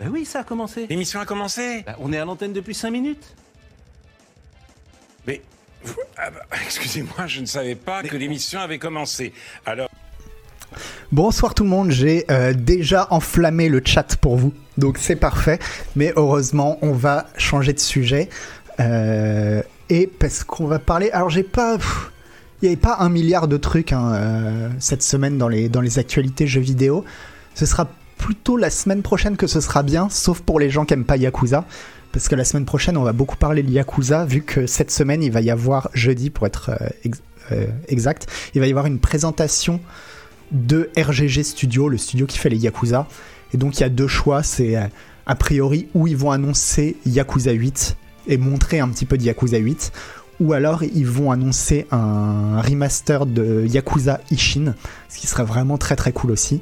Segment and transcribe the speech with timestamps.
[0.00, 0.86] Bah oui, ça a commencé.
[0.88, 3.34] L'émission a commencé Bah, on est à l'antenne depuis 5 minutes.
[5.26, 5.42] Mais.
[6.16, 9.32] ah bah, Excusez-moi, je ne savais pas que l'émission avait commencé.
[9.66, 9.88] Alors.
[11.10, 15.58] Bonsoir tout le monde, j'ai euh, déjà enflammé le chat pour vous, donc c'est parfait.
[15.96, 18.28] Mais heureusement, on va changer de sujet.
[18.78, 21.10] Euh, et parce qu'on va parler...
[21.10, 21.76] Alors j'ai pas...
[21.76, 22.12] pff,
[22.62, 25.80] Il n'y avait pas un milliard de trucs hein, euh, cette semaine dans les, dans
[25.80, 27.04] les actualités jeux vidéo.
[27.56, 27.88] Ce sera
[28.18, 31.16] plutôt la semaine prochaine que ce sera bien, sauf pour les gens qui aiment pas
[31.16, 31.64] Yakuza.
[32.12, 35.22] Parce que la semaine prochaine, on va beaucoup parler de Yakuza, vu que cette semaine,
[35.22, 37.10] il va y avoir, jeudi pour être euh,
[37.52, 39.80] euh, exact, il va y avoir une présentation
[40.50, 43.06] de RGG Studio, le studio qui fait les Yakuza.
[43.52, 44.86] Et donc il y a deux choix, c'est euh,
[45.26, 47.96] a priori où ils vont annoncer Yakuza 8
[48.26, 49.92] et montrer un petit peu de Yakuza 8,
[50.40, 54.74] ou alors ils vont annoncer un remaster de Yakuza Ishin,
[55.08, 56.60] ce qui serait vraiment très très cool aussi.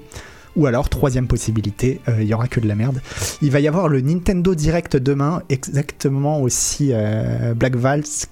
[0.56, 3.00] Ou alors, troisième possibilité, euh, il y aura que de la merde.
[3.42, 8.30] Il va y avoir le Nintendo Direct demain, exactement aussi euh, Black Valsk,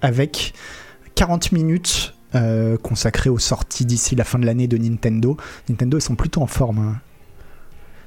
[0.00, 0.54] avec
[1.16, 5.36] 40 minutes euh, consacrées aux sorties d'ici la fin de l'année de Nintendo.
[5.68, 6.78] Nintendo, ils sont plutôt en forme.
[6.78, 7.00] hein.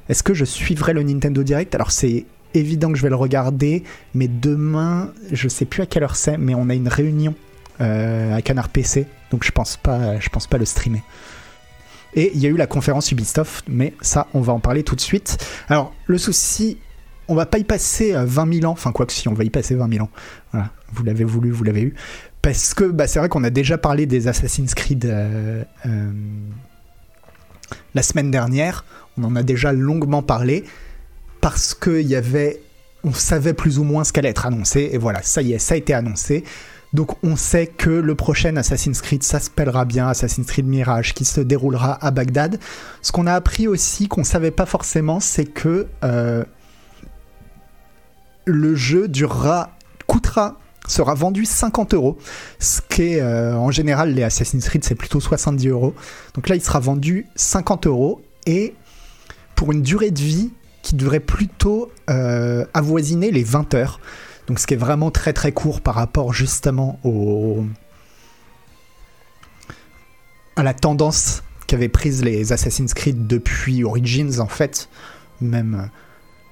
[0.10, 1.76] Est-ce que je suivrai le Nintendo Direct?
[1.76, 6.04] Alors, c'est évident que je vais le regarder, mais demain, je sais plus à quelle
[6.04, 7.36] heure c'est, mais on a une réunion
[7.82, 11.04] euh, à Canard PC, donc je pense pas, je pense pas le streamer.
[12.18, 14.96] Et il y a eu la conférence Ubisoft, mais ça, on va en parler tout
[14.96, 15.38] de suite.
[15.70, 16.80] Alors, le souci,
[17.28, 19.44] on va pas y passer euh, 20 000 ans, enfin, quoi que si, on va
[19.44, 20.10] y passer 20 000 ans.
[20.52, 21.94] Voilà, vous l'avez voulu, vous l'avez eu.
[22.42, 26.12] Parce que bah, c'est vrai qu'on a déjà parlé des Assassin's Creed euh, euh,
[27.94, 28.84] la semaine dernière.
[29.20, 30.64] On en a déjà longuement parlé.
[31.40, 32.62] Parce qu'il y avait.
[33.04, 34.90] On savait plus ou moins ce qu'allait être annoncé.
[34.92, 36.44] Et voilà, ça y est, ça a été annoncé.
[36.94, 41.42] Donc on sait que le prochain Assassin's Creed, s'appellera bien Assassin's Creed Mirage, qui se
[41.42, 42.60] déroulera à Bagdad.
[43.02, 46.44] Ce qu'on a appris aussi, qu'on savait pas forcément, c'est que euh,
[48.46, 49.72] le jeu durera,
[50.08, 52.18] coûtera, sera vendu 50 euros.
[52.60, 55.94] Ce qui est, euh, en général, les Assassin's Creed, c'est plutôt 70 euros.
[56.34, 58.76] Donc là, il sera vendu 50 euros et
[59.56, 64.00] pour une durée de vie qui devrait plutôt euh, avoisiner les 20 heures.
[64.48, 67.66] Donc ce qui est vraiment très très court par rapport justement au...
[70.56, 74.90] à la tendance qu'avaient prise les Assassin's Creed depuis Origins en fait.
[75.42, 75.90] Même...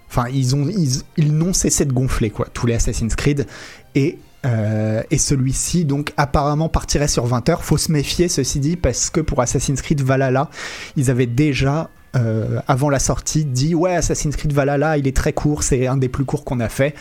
[0.10, 3.48] Enfin, ils ont ils, ils n'ont cessé de gonfler quoi, tous les Assassin's Creed.
[3.96, 7.64] Et, euh, et celui-ci donc apparemment partirait sur 20 heures.
[7.64, 10.50] Faut se méfier ceci dit parce que pour Assassin's Creed Valhalla,
[10.98, 15.32] ils avaient déjà euh, avant la sortie dit ouais Assassin's Creed Valhalla il est très
[15.34, 16.94] court, c'est un des plus courts qu'on a fait.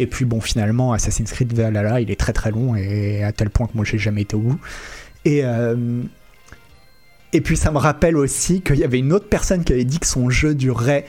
[0.00, 3.50] Et puis bon, finalement, Assassin's Creed Valhalla, il est très très long et à tel
[3.50, 4.58] point que moi j'ai jamais été au bout.
[5.26, 5.76] Et, euh,
[7.34, 9.98] et puis ça me rappelle aussi qu'il y avait une autre personne qui avait dit
[9.98, 11.04] que son jeu durerait,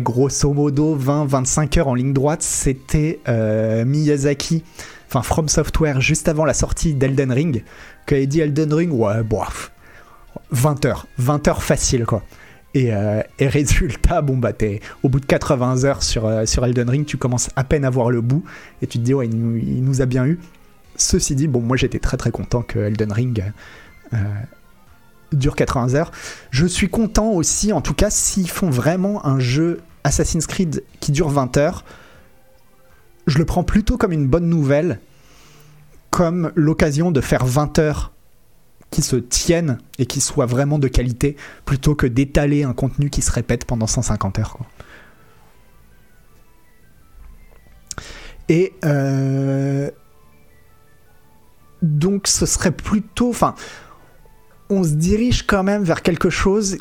[0.00, 2.42] grosso modo 20-25 heures en ligne droite.
[2.42, 4.64] C'était euh, Miyazaki,
[5.06, 7.62] enfin From Software, juste avant la sortie d'Elden Ring,
[8.08, 9.70] qui avait dit Elden Ring, ouais, bof,
[10.50, 12.24] 20 heures, 20 heures facile quoi.
[12.74, 14.52] Et, euh, et résultat, bon bah
[15.02, 17.90] au bout de 80 heures sur, euh, sur Elden Ring, tu commences à peine à
[17.90, 18.44] voir le bout
[18.80, 20.38] et tu te dis ouais il nous, il nous a bien eu.
[20.96, 23.44] Ceci dit, bon moi j'étais très très content que Elden Ring
[24.14, 24.16] euh,
[25.32, 26.12] dure 80 heures.
[26.50, 31.12] Je suis content aussi, en tout cas s'ils font vraiment un jeu Assassin's Creed qui
[31.12, 31.84] dure 20 heures,
[33.26, 35.00] je le prends plutôt comme une bonne nouvelle,
[36.10, 38.12] comme l'occasion de faire 20 heures
[38.92, 43.22] qui se tiennent et qui soient vraiment de qualité plutôt que d'étaler un contenu qui
[43.22, 44.58] se répète pendant 150 heures.
[48.48, 49.90] Et euh,
[51.80, 53.54] donc ce serait plutôt, enfin,
[54.68, 56.76] on se dirige quand même vers quelque chose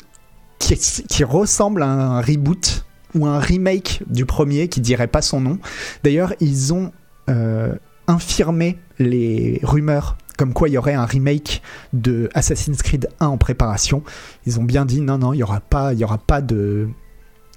[0.59, 2.85] qui, qui ressemble à un reboot
[3.16, 5.59] ou un remake du premier qui dirait pas son nom.
[6.03, 6.91] D'ailleurs, ils ont
[7.29, 7.73] euh,
[8.07, 11.62] infirmé les rumeurs comme quoi il y aurait un remake
[11.94, 14.02] de Assassin's Creed 1 en préparation.
[14.47, 16.90] Ils ont bien dit non, non, il n'y aura pas, y aura pas de,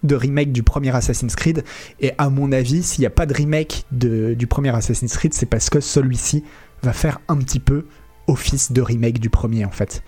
[0.07, 1.65] remake du premier Assassin's Creed.
[2.01, 5.47] Et à mon avis, s'il n'y a pas de remake du premier Assassin's Creed, c'est
[5.47, 6.45] parce que celui-ci
[6.83, 7.87] va faire un petit peu
[8.27, 10.03] office de remake du premier en fait.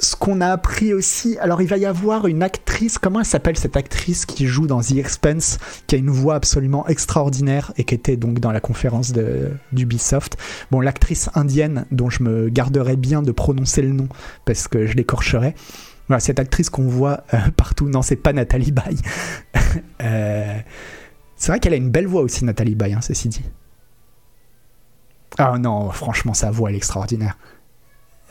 [0.00, 3.56] Ce qu'on a appris aussi, alors il va y avoir une actrice, comment elle s'appelle
[3.56, 7.94] cette actrice qui joue dans The Expanse, qui a une voix absolument extraordinaire et qui
[7.94, 9.12] était donc dans la conférence
[9.72, 10.36] d'Ubisoft.
[10.72, 14.08] Bon, l'actrice indienne dont je me garderais bien de prononcer le nom
[14.44, 15.54] parce que je l'écorcherais.
[16.08, 18.98] Voilà, cette actrice qu'on voit euh, partout, non, c'est pas Nathalie Baye.
[20.02, 20.58] Euh,
[21.34, 23.42] c'est vrai qu'elle a une belle voix aussi, Nathalie Baye, hein, ceci dit.
[25.36, 27.36] Ah non, franchement, sa voix, elle est extraordinaire.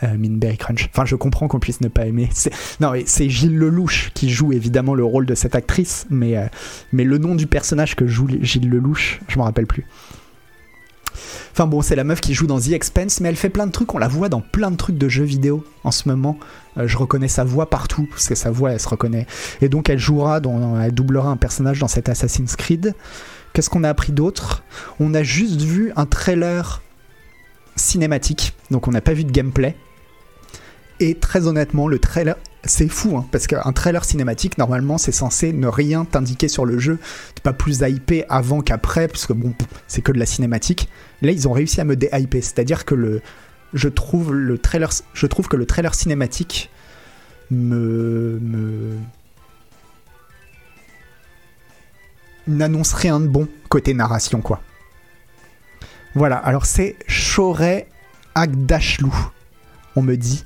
[0.03, 0.89] Euh, Minberry Crunch.
[0.91, 2.29] Enfin, je comprends qu'on puisse ne pas aimer.
[2.79, 6.45] Non, c'est Gilles Lelouch qui joue évidemment le rôle de cette actrice, mais, euh,
[6.91, 9.85] mais le nom du personnage que joue Gilles Lelouch, je m'en rappelle plus.
[11.51, 13.71] Enfin bon, c'est la meuf qui joue dans The Expense, mais elle fait plein de
[13.71, 13.93] trucs.
[13.93, 16.39] On la voit dans plein de trucs de jeux vidéo en ce moment.
[16.77, 19.27] Euh, je reconnais sa voix partout, parce que sa voix, elle se reconnaît.
[19.61, 22.95] Et donc, elle jouera, dans, elle doublera un personnage dans cet Assassin's Creed.
[23.53, 24.63] Qu'est-ce qu'on a appris d'autre?
[24.99, 26.81] On a juste vu un trailer
[27.75, 29.75] cinématique, donc on n'a pas vu de gameplay.
[31.03, 35.51] Et très honnêtement, le trailer, c'est fou, hein, parce qu'un trailer cinématique, normalement, c'est censé
[35.51, 36.97] ne rien t'indiquer sur le jeu,
[37.43, 39.53] pas plus hypé avant qu'après, puisque bon,
[39.85, 40.87] c'est que de la cinématique.
[41.21, 43.21] Là, ils ont réussi à me déhyper, c'est-à-dire que le,
[43.73, 46.71] je trouve le trailer, je trouve que le trailer cinématique
[47.51, 48.95] me, me
[52.47, 54.61] n'annonce rien de bon côté narration, quoi.
[56.15, 57.89] Voilà, alors c'est Choré
[58.35, 59.13] Agdashlou,
[59.97, 60.45] on me dit.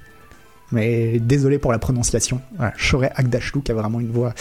[0.71, 2.41] Mais désolé pour la prononciation.
[2.57, 4.33] Voilà, Choré Agdashlou qui a vraiment une voix.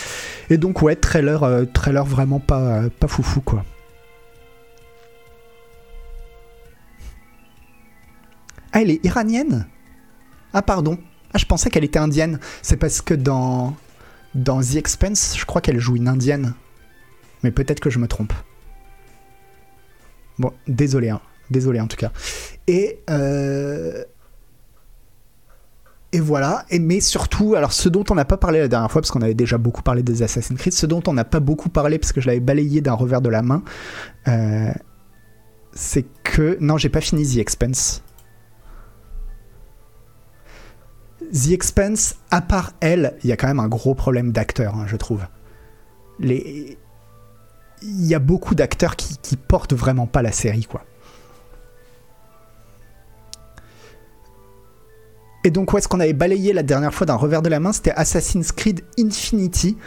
[0.51, 3.65] Et donc, ouais, trailer, euh, trailer vraiment pas, euh, pas foufou, quoi.
[8.73, 9.67] Ah, elle est iranienne?
[10.53, 10.99] Ah, pardon.
[11.33, 12.41] Ah, je pensais qu'elle était indienne.
[12.63, 13.77] C'est parce que dans,
[14.35, 16.55] dans The Expense, je crois qu'elle joue une indienne.
[17.43, 18.33] Mais peut-être que je me trompe.
[20.39, 21.21] Bon, désolé, hein.
[21.51, 22.13] désolé en tout cas.
[22.67, 24.05] Et euh,
[26.17, 26.65] et voilà.
[26.81, 29.35] Mais surtout, alors ce dont on n'a pas parlé la dernière fois, parce qu'on avait
[29.35, 32.23] déjà beaucoup parlé des Assassin's Creed, ce dont on n'a pas beaucoup parlé parce que
[32.23, 33.63] je l'avais balayé d'un revers de la main,
[34.27, 34.73] euh,
[35.73, 38.03] c'est que non, j'ai pas fini The Expense.
[41.35, 44.87] The Expense, à part elle, il y a quand même un gros problème d'acteur, hein,
[44.87, 45.27] je trouve.
[46.21, 46.77] Il
[47.83, 50.83] y a beaucoup d'acteurs qui, qui portent vraiment pas la série, quoi.
[55.47, 57.73] Et donc, où est-ce qu'on avait balayé la dernière fois d'un revers de la main
[57.73, 59.79] C'était Assassin's Creed Infinity,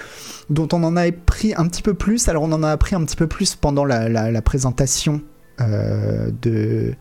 [0.49, 2.29] dont on en avait pris un petit peu plus.
[2.29, 5.21] Alors, on en a appris un petit peu plus pendant la, présentation
[5.59, 6.95] euh, de,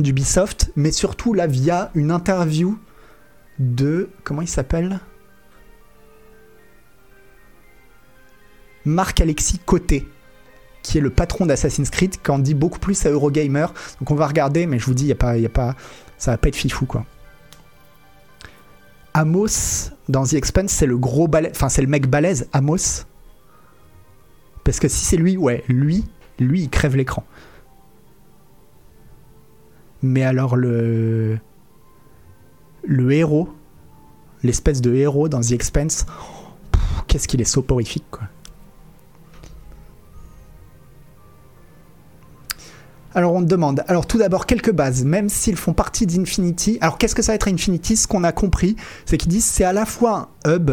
[0.00, 2.76] d'Ubisoft, mais surtout là via une interview
[3.60, 4.98] de comment il s'appelle?
[8.84, 10.08] Marc-Alexis Côté,
[10.82, 13.66] qui est le patron d'Assassin's Creed, qui en dit beaucoup plus à Eurogamer.
[13.98, 15.76] Donc on va regarder, mais je vous dis, y a pas, y a pas,
[16.18, 17.04] ça va pas être fifou quoi.
[19.12, 23.04] Amos, dans The Expanse, c'est le gros balèze, enfin c'est le mec balèze, Amos.
[24.64, 26.04] Parce que si c'est lui, ouais, lui,
[26.38, 27.24] lui, il crève l'écran.
[30.02, 31.38] Mais alors le
[32.82, 33.50] le héros,
[34.42, 36.06] l'espèce de héros dans The Expanse,
[37.06, 38.28] qu'est-ce qu'il est soporifique quoi.
[43.14, 46.78] Alors on te demande, alors tout d'abord quelques bases, même s'ils font partie d'Infinity.
[46.80, 47.96] Alors qu'est-ce que ça va être Infinity?
[47.96, 50.70] Ce qu'on a compris, c'est qu'ils disent c'est à la fois un hub,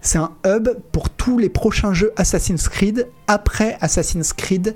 [0.00, 4.74] c'est un hub pour tous les prochains jeux Assassin's Creed après Assassin's Creed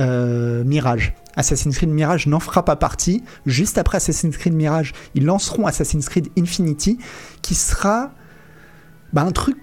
[0.00, 1.14] euh, Mirage.
[1.36, 3.22] Assassin's Creed Mirage n'en fera pas partie.
[3.46, 6.98] Juste après Assassin's Creed Mirage, ils lanceront Assassin's Creed Infinity,
[7.42, 8.12] qui sera
[9.12, 9.56] bah, un truc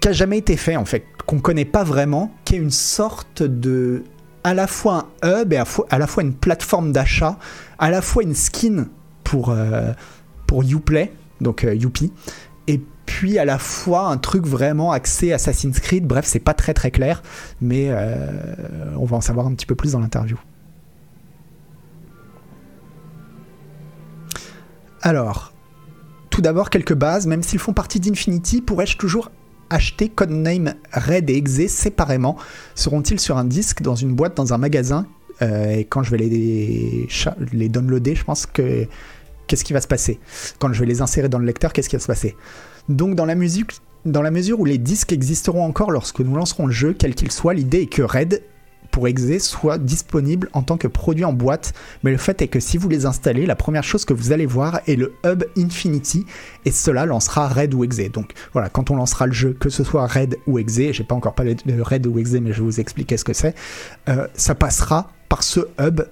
[0.00, 3.42] qui a jamais été fait en fait, qu'on connaît pas vraiment, qui est une sorte
[3.42, 4.04] de
[4.44, 7.38] à la fois un hub et à, la fois une plateforme d'achat,
[7.78, 8.86] à la fois une skin
[9.24, 9.92] pour, euh,
[10.46, 12.12] pour Uplay, donc euh, Youpi,
[12.66, 16.06] et puis à la fois un truc vraiment axé Assassin's Creed.
[16.06, 17.22] Bref, c'est pas très très clair,
[17.60, 18.16] mais euh,
[18.96, 20.38] on va en savoir un petit peu plus dans l'interview.
[25.02, 25.52] Alors,
[26.28, 29.30] tout d'abord quelques bases, même s'ils font partie d'Infinity, pourrais-je toujours
[29.70, 32.36] acheter Codename Red et Exe séparément
[32.74, 35.06] Seront-ils sur un disque, dans une boîte, dans un magasin?
[35.42, 37.08] Euh, Et quand je vais les,
[37.52, 38.86] les downloader, je pense que.
[39.46, 40.20] Qu'est-ce qui va se passer?
[40.60, 42.36] Quand je vais les insérer dans le lecteur, qu'est-ce qui va se passer?
[42.88, 43.72] Donc, dans la musique.
[44.06, 47.30] Dans la mesure où les disques existeront encore lorsque nous lancerons le jeu, quel qu'il
[47.30, 48.42] soit, l'idée est que Red
[48.90, 52.60] pour Exe soit disponible en tant que produit en boîte, mais le fait est que
[52.60, 56.26] si vous les installez, la première chose que vous allez voir est le hub Infinity,
[56.64, 58.10] et cela lancera Red ou Exe.
[58.12, 61.14] Donc voilà, quand on lancera le jeu, que ce soit Red ou Exe, j'ai pas
[61.14, 63.54] encore parlé de Red ou Exe, mais je vais vous expliquer ce que c'est,
[64.08, 66.02] euh, ça passera par ce hub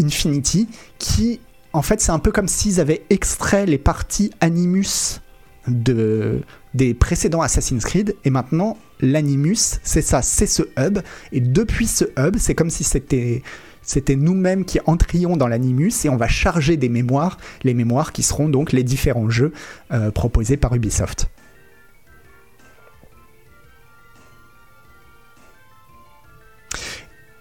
[0.00, 0.68] Infinity
[0.98, 1.40] qui,
[1.72, 5.22] en fait, c'est un peu comme s'ils avaient extrait les parties Animus
[5.68, 6.42] de,
[6.74, 10.98] des précédents Assassin's Creed et maintenant l'Animus c'est ça c'est ce hub.
[11.32, 16.16] Et depuis ce hub c'est comme si c'était nous-mêmes qui entrions dans l'Animus et on
[16.16, 19.52] va charger des mémoires les mémoires qui seront donc les différents jeux
[19.92, 21.30] euh, proposés par Ubisoft.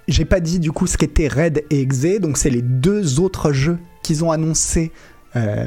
[0.07, 3.51] J'ai pas dit du coup ce qu'étaient Red et Exe, donc c'est les deux autres
[3.51, 4.91] jeux qu'ils ont annoncés
[5.35, 5.65] euh,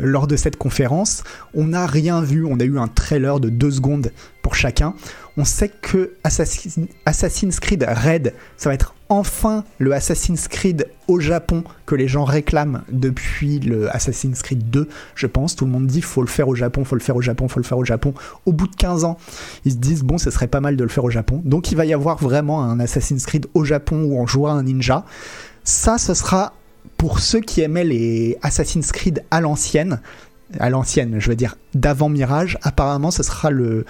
[0.00, 1.22] lors de cette conférence.
[1.54, 4.94] On n'a rien vu, on a eu un trailer de deux secondes pour chacun.
[5.36, 11.64] On sait que Assassin's Creed Red, ça va être enfin le Assassin's Creed au Japon
[11.86, 15.54] que les gens réclament depuis le Assassin's Creed 2, je pense.
[15.54, 17.60] Tout le monde dit faut le faire au Japon, faut le faire au Japon, faut
[17.60, 18.14] le faire au Japon.
[18.46, 19.18] Au bout de 15 ans,
[19.64, 21.42] ils se disent bon, ce serait pas mal de le faire au Japon.
[21.44, 24.62] Donc il va y avoir vraiment un Assassin's Creed au Japon où on jouera un
[24.62, 25.04] ninja.
[25.64, 26.54] Ça, ce sera
[26.96, 30.00] pour ceux qui aimaient les Assassin's Creed à l'ancienne,
[30.58, 33.84] à l'ancienne, je veux dire d'avant Mirage, apparemment ce sera le,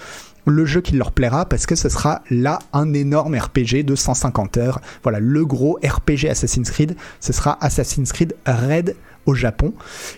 [0.45, 4.57] le jeu qui leur plaira parce que ce sera là un énorme RPG de 150
[4.57, 4.81] heures.
[5.03, 9.73] Voilà, le gros RPG Assassin's Creed, ce sera Assassin's Creed Red au Japon.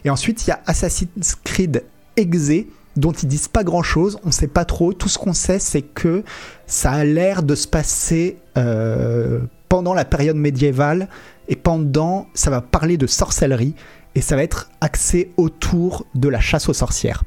[0.06, 1.84] Et ensuite, il y a Assassin's Creed
[2.18, 2.66] Exe
[2.98, 4.92] dont ils disent pas grand chose, on sait pas trop.
[4.94, 6.24] Tout ce qu'on sait, c'est que
[6.68, 11.08] ça a l'air de se passer euh, pendant la période médiévale
[11.48, 13.76] et pendant, ça va parler de sorcellerie
[14.16, 17.24] et ça va être axé autour de la chasse aux sorcières.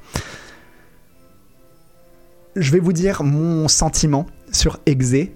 [2.56, 5.28] Je vais vous dire mon sentiment sur Exe.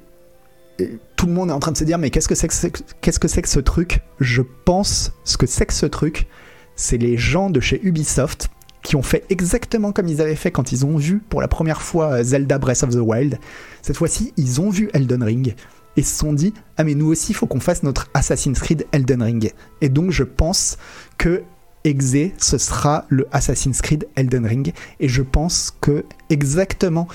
[1.17, 3.19] Tout le monde est en train de se dire mais qu'est-ce que c'est que, qu'est-ce
[3.19, 4.01] que, c'est que ce truc?
[4.21, 6.29] Je pense ce que c'est que ce truc,
[6.77, 8.51] c'est les gens de chez Ubisoft
[8.83, 11.83] qui ont fait exactement comme ils avaient fait quand ils ont vu pour la première
[11.83, 13.41] fois Zelda Breath of the Wild.
[13.83, 15.57] Cette fois-ci, ils ont vu Elden Ring
[15.99, 18.87] et se sont dit ah mais nous aussi il faut qu'on fasse notre Assassin's Creed
[18.93, 19.53] Elden Ring.
[19.81, 20.79] Et donc je pense
[21.19, 21.43] que
[21.85, 27.09] Exe ce sera le Assassin's Creed Elden Ring et je pense que exactement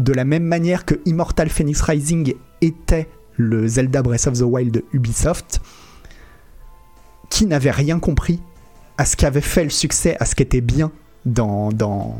[0.00, 4.82] de la même manière que Immortal Phoenix Rising était le Zelda Breath of the Wild
[4.92, 5.60] Ubisoft,
[7.30, 8.40] qui n'avait rien compris
[8.98, 10.90] à ce qui avait fait le succès, à ce qui était bien
[11.26, 12.16] dans, dans,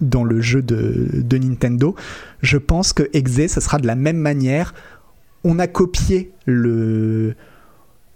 [0.00, 1.94] dans le jeu de, Nintendo.
[2.42, 4.74] Je pense que Exe, ce sera de la même manière.
[5.44, 7.34] On a copié le,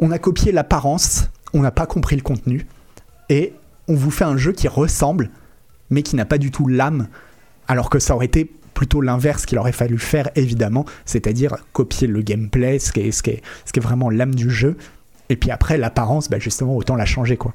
[0.00, 2.66] on a copié l'apparence, on n'a pas compris le contenu,
[3.28, 3.52] et
[3.88, 5.30] on vous fait un jeu qui ressemble,
[5.90, 7.08] mais qui n'a pas du tout l'âme,
[7.68, 12.22] alors que ça aurait été plutôt l'inverse qu'il aurait fallu faire, évidemment, c'est-à-dire copier le
[12.22, 14.76] gameplay, ce qui est, ce qui est, ce qui est vraiment l'âme du jeu,
[15.28, 17.54] et puis après l'apparence, bah justement, autant la changer, quoi.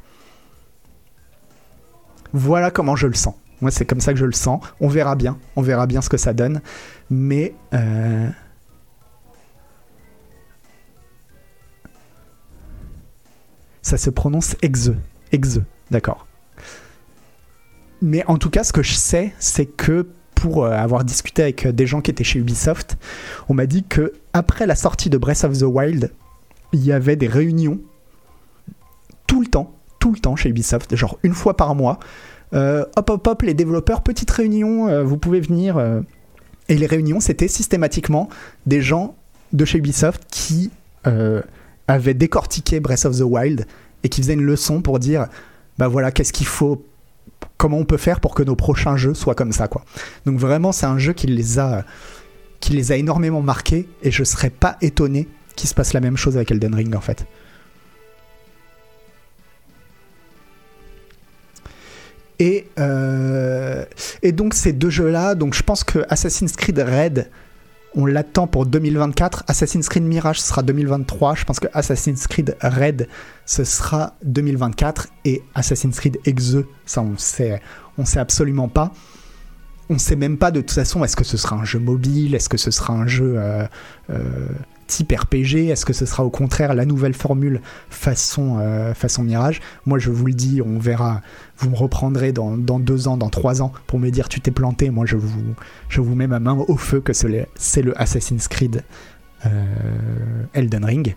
[2.32, 3.36] Voilà comment je le sens.
[3.62, 4.62] Moi, c'est comme ça que je le sens.
[4.80, 5.38] On verra bien.
[5.56, 6.62] On verra bien ce que ça donne.
[7.10, 7.54] Mais.
[7.74, 8.30] Euh,
[13.82, 14.92] ça se prononce exe.
[15.32, 15.60] Exe,
[15.92, 16.28] d'accord.
[18.02, 21.68] Mais en tout cas, ce que je sais, c'est que pour euh, avoir discuté avec
[21.68, 22.98] des gens qui étaient chez Ubisoft,
[23.48, 26.12] on m'a dit que après la sortie de Breath of the Wild,
[26.74, 27.80] il y avait des réunions
[29.28, 32.04] tout le temps, tout le temps chez Ubisoft, genre une fois par mois, euh,
[32.54, 35.78] hop hop hop les développeurs, petite réunion, euh, vous pouvez venir.
[35.78, 36.02] Euh.
[36.70, 38.30] Et les réunions, c'était systématiquement
[38.66, 39.16] des gens
[39.54, 40.72] de chez Ubisoft qui
[41.88, 43.68] avaient décortiqué Breath of the Wild
[44.04, 45.28] et qui faisaient une leçon pour dire
[45.78, 46.84] bah voilà, qu'est-ce qu'il faut,
[47.58, 49.84] comment on peut faire pour que nos prochains jeux soient comme ça, quoi.
[50.26, 51.86] Donc vraiment, c'est un jeu qui les a,
[52.60, 56.18] qui les a énormément marqués et je serais pas étonné qu'il se passe la même
[56.18, 57.26] chose avec Elden Ring en fait.
[62.40, 63.86] Et, euh,
[64.22, 67.30] et donc ces deux jeux-là, donc je pense que Assassin's Creed Red,
[67.96, 69.46] on l'attend pour 2024.
[69.48, 71.36] Assassin's Creed Mirage sera 2023.
[71.36, 73.08] Je pense que Assassin's Creed Red
[73.46, 77.62] ce sera 2024 et Assassin's Creed Exe, ça on sait,
[77.98, 78.92] on sait absolument pas.
[79.90, 82.50] On sait même pas de toute façon est-ce que ce sera un jeu mobile, est-ce
[82.50, 83.66] que ce sera un jeu euh,
[84.10, 84.48] euh,
[84.88, 89.62] type RPG Est-ce que ce sera au contraire la nouvelle formule façon, euh, façon Mirage?
[89.86, 91.22] Moi, je vous le dis, on verra.
[91.58, 94.90] Vous me reprendrez dans, deux ans, dans trois ans pour me dire tu t'es planté.
[94.90, 95.56] Moi, je vous,
[95.90, 98.84] je vous mets ma main au feu que c'est le Assassin's Creed
[99.46, 99.50] euh,
[100.54, 101.16] Elden Ring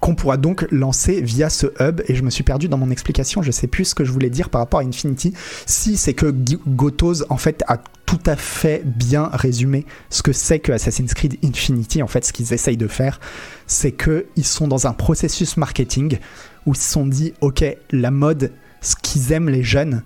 [0.00, 2.00] qu'on pourra donc lancer via ce hub.
[2.08, 4.30] Et je me suis perdu dans mon explication, je sais plus ce que je voulais
[4.30, 5.34] dire par rapport à Infinity.
[5.66, 6.34] Si c'est que
[6.66, 11.38] Gotos en fait a tout à fait bien résumé ce que c'est que Assassin's Creed
[11.44, 12.02] Infinity.
[12.02, 13.20] En fait, ce qu'ils essayent de faire,
[13.68, 16.18] c'est qu'ils sont dans un processus marketing
[16.66, 20.02] où ils se sont dit, ok, la mode, ce qu'ils aiment les jeunes,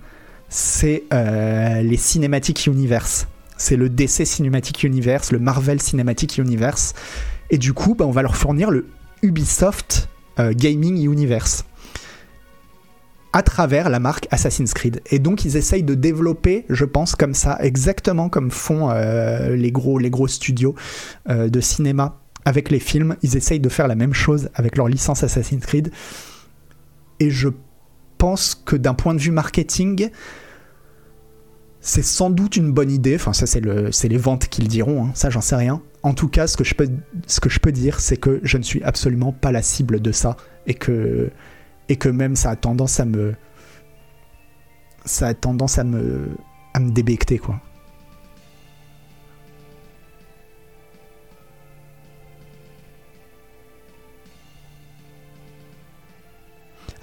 [0.51, 3.27] c'est euh, les cinématiques universe.
[3.57, 6.93] C'est le DC Cinematic Universe, le Marvel Cinematic Universe.
[7.51, 8.87] Et du coup, bah, on va leur fournir le
[9.25, 11.65] Ubisoft euh, Gaming Universe
[13.33, 15.01] à travers la marque Assassin's Creed.
[15.11, 19.73] Et donc ils essayent de développer, je pense, comme ça, exactement comme font euh, les,
[19.73, 20.77] gros, studios
[21.29, 23.17] euh, de cinéma avec les films.
[23.23, 25.91] Ils essayent de faire la même chose avec leur licence Assassin's Creed.
[27.19, 27.49] Et je
[28.19, 30.11] pense que d'un point de vue marketing,
[31.85, 33.15] c'est sans doute une bonne idée.
[33.15, 35.05] Enfin, ça, c'est le, c'est les ventes qui le diront.
[35.05, 35.11] hein.
[35.15, 35.83] Ça, j'en sais rien.
[36.03, 39.53] En tout cas, ce que je peux, dire, c'est que je ne suis absolument pas
[39.53, 41.31] la cible de ça et que,
[41.91, 43.35] et que même ça a tendance à me,
[45.05, 46.31] ça a tendance à me,
[46.73, 47.61] à me débecter, quoi.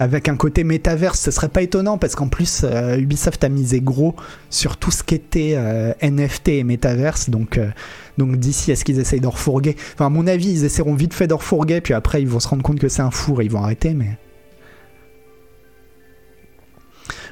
[0.02, 3.80] Avec un côté métaverse, ce serait pas étonnant parce qu'en plus euh, Ubisoft a misé
[3.80, 4.16] gros
[4.50, 7.70] sur tout ce qui était euh, NFT et métaverse, donc euh,
[8.18, 9.76] donc d'ici à ce qu'ils essayent d'en refourguer.
[9.94, 12.48] Enfin à mon avis ils essaieront vite fait d'en refourguer, puis après ils vont se
[12.48, 14.18] rendre compte que c'est un four et ils vont arrêter, mais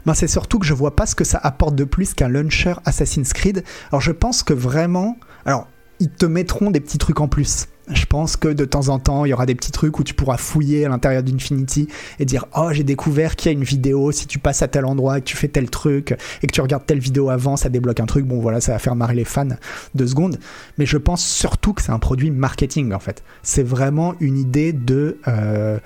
[0.07, 2.75] ben, c'est surtout que je vois pas ce que ça apporte de plus qu'un launcher
[2.85, 3.65] Assassin's Creed.
[3.91, 5.67] Alors je pense que vraiment, alors
[6.01, 7.69] ils te mettront des petits trucs en plus.
[7.93, 10.15] Je pense que de temps en temps, il y aura des petits trucs où tu
[10.15, 11.89] pourras fouiller à l'intérieur d'Infinity
[12.19, 14.85] et dire Oh, j'ai découvert qu'il y a une vidéo, si tu passes à tel
[14.85, 17.69] endroit et que tu fais tel truc et que tu regardes telle vidéo avant, ça
[17.69, 18.27] débloque un truc.
[18.27, 19.49] Bon, voilà, ça va faire marrer les fans
[19.95, 20.39] deux secondes.
[20.79, 23.23] Mais je pense surtout que c'est un produit marketing en fait.
[23.43, 25.19] C'est vraiment une idée de.
[25.29, 25.79] Euh,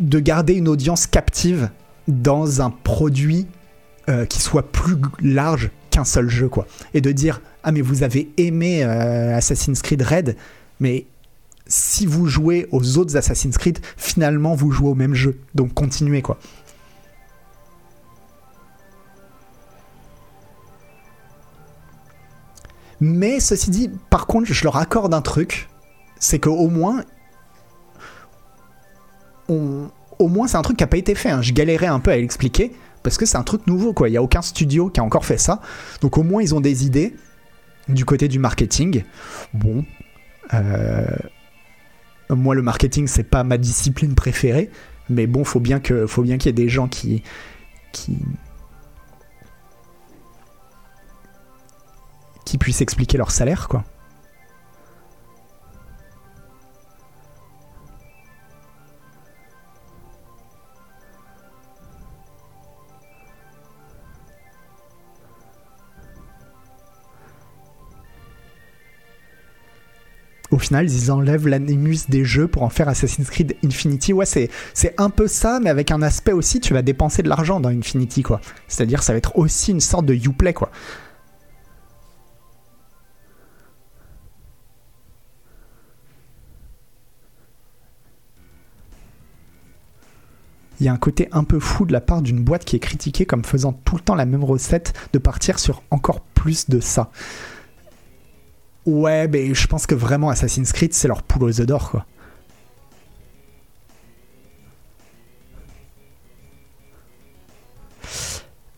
[0.00, 1.70] de garder une audience captive
[2.06, 3.48] dans un produit
[4.08, 6.66] euh, qui soit plus large qu'un seul jeu, quoi.
[6.94, 10.36] Et de dire ah mais vous avez aimé euh, Assassin's Creed Red,
[10.80, 11.04] mais
[11.66, 15.38] si vous jouez aux autres Assassin's Creed, finalement vous jouez au même jeu.
[15.54, 16.38] Donc continuez quoi.
[23.02, 25.68] Mais ceci dit, par contre, je leur accorde un truc,
[26.18, 27.04] c'est qu'au moins,
[29.48, 31.28] au moins c'est un truc qui n'a pas été fait.
[31.28, 31.42] hein.
[31.42, 32.72] Je galérais un peu à l'expliquer
[33.02, 34.08] parce que c'est un truc nouveau quoi.
[34.08, 35.60] Il n'y a aucun studio qui a encore fait ça.
[36.00, 37.14] Donc au moins ils ont des idées
[37.88, 39.04] du côté du marketing.
[39.54, 39.84] Bon,
[40.54, 41.06] euh,
[42.30, 44.70] moi le marketing c'est pas ma discipline préférée,
[45.08, 47.22] mais bon faut bien que faut bien qu'il y ait des gens qui
[47.92, 48.18] qui
[52.44, 53.84] qui puissent expliquer leur salaire quoi.
[70.50, 74.12] Au final, ils enlèvent l'animus des jeux pour en faire Assassin's Creed Infinity.
[74.12, 74.48] Ouais, c'est,
[74.96, 78.22] un peu ça, mais avec un aspect aussi, tu vas dépenser de l'argent dans Infinity,
[78.22, 78.40] quoi.
[78.66, 80.70] C'est-à-dire, ça va être aussi une sorte de Uplay, quoi.
[90.80, 92.78] Il y a un côté un peu fou de la part d'une boîte qui est
[92.78, 96.78] critiquée comme faisant tout le temps la même recette, de partir sur encore plus de
[96.78, 97.10] ça.
[98.88, 102.06] Ouais, mais je pense que vraiment Assassin's Creed, c'est leur poule aux œufs d'or, quoi.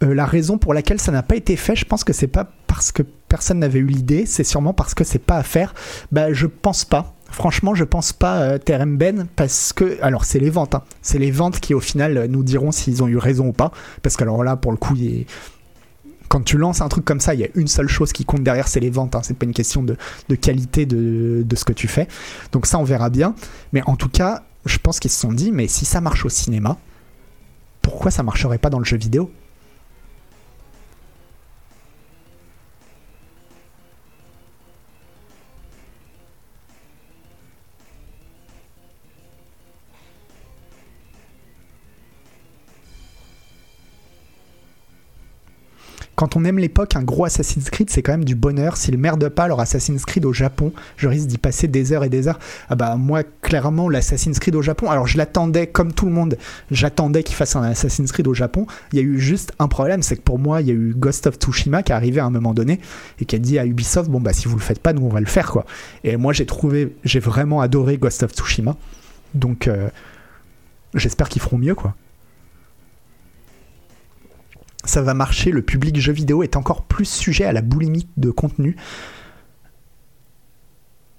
[0.02, 2.50] Euh, la raison pour laquelle ça n'a pas été fait, je pense que c'est pas
[2.66, 5.74] parce que personne n'avait eu l'idée, c'est sûrement parce que c'est pas à faire.
[6.10, 7.14] Bah, je pense pas.
[7.30, 10.82] Franchement, je pense pas euh, Terem Ben parce que alors c'est les ventes, hein.
[11.02, 13.70] c'est les ventes qui au final nous diront s'ils ont eu raison ou pas.
[14.02, 15.26] Parce que alors là, pour le coup, il est
[16.30, 18.44] quand tu lances un truc comme ça, il y a une seule chose qui compte
[18.44, 19.16] derrière, c'est les ventes.
[19.16, 19.20] Hein.
[19.24, 19.96] C'est pas une question de,
[20.36, 22.06] qualité de, de, ce que tu fais.
[22.52, 23.34] Donc ça, on verra bien.
[23.72, 26.28] Mais en tout cas, je pense qu'ils se sont dit, mais si ça marche au
[26.28, 26.78] cinéma,
[27.82, 29.28] pourquoi ça marcherait pas dans le jeu vidéo?
[46.20, 48.76] Quand on aime l'époque, un gros Assassin's Creed, c'est quand même du bonheur.
[48.76, 52.10] S'il merde pas leur Assassin's Creed au Japon, je risque d'y passer des heures et
[52.10, 52.38] des heures.
[52.68, 56.36] Ah bah moi, clairement, l'Assassin's Creed au Japon, alors je l'attendais comme tout le monde,
[56.70, 58.66] j'attendais qu'il fasse un Assassin's Creed au Japon.
[58.92, 60.92] Il y a eu juste un problème, c'est que pour moi, il y a eu
[60.94, 62.80] Ghost of Tsushima qui est arrivé à un moment donné
[63.18, 65.08] et qui a dit à Ubisoft, bon bah si vous le faites pas, nous on
[65.08, 65.64] va le faire quoi.
[66.04, 68.76] Et moi j'ai trouvé, j'ai vraiment adoré Ghost of Tsushima.
[69.32, 69.88] Donc euh,
[70.92, 71.94] j'espère qu'ils feront mieux quoi
[74.84, 78.30] ça va marcher, le public jeu vidéo est encore plus sujet à la boulimie de
[78.30, 78.76] contenu.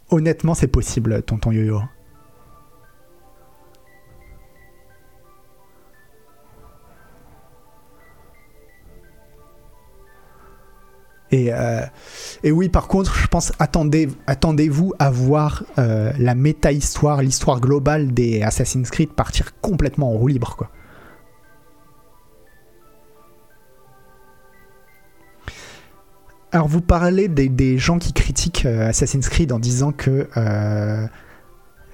[0.10, 1.82] Honnêtement, c'est possible, tonton Yo-Yo.
[11.32, 11.86] Et, euh,
[12.43, 18.13] et, oui, par contre, je pense, attendez, attendez-vous à voir euh, la méta-histoire, l'histoire globale
[18.13, 20.69] des Assassin's Creed partir complètement en roue libre, quoi.
[26.53, 31.07] Alors vous parlez des, gens qui critiquent euh, Assassin's Creed en disant que euh,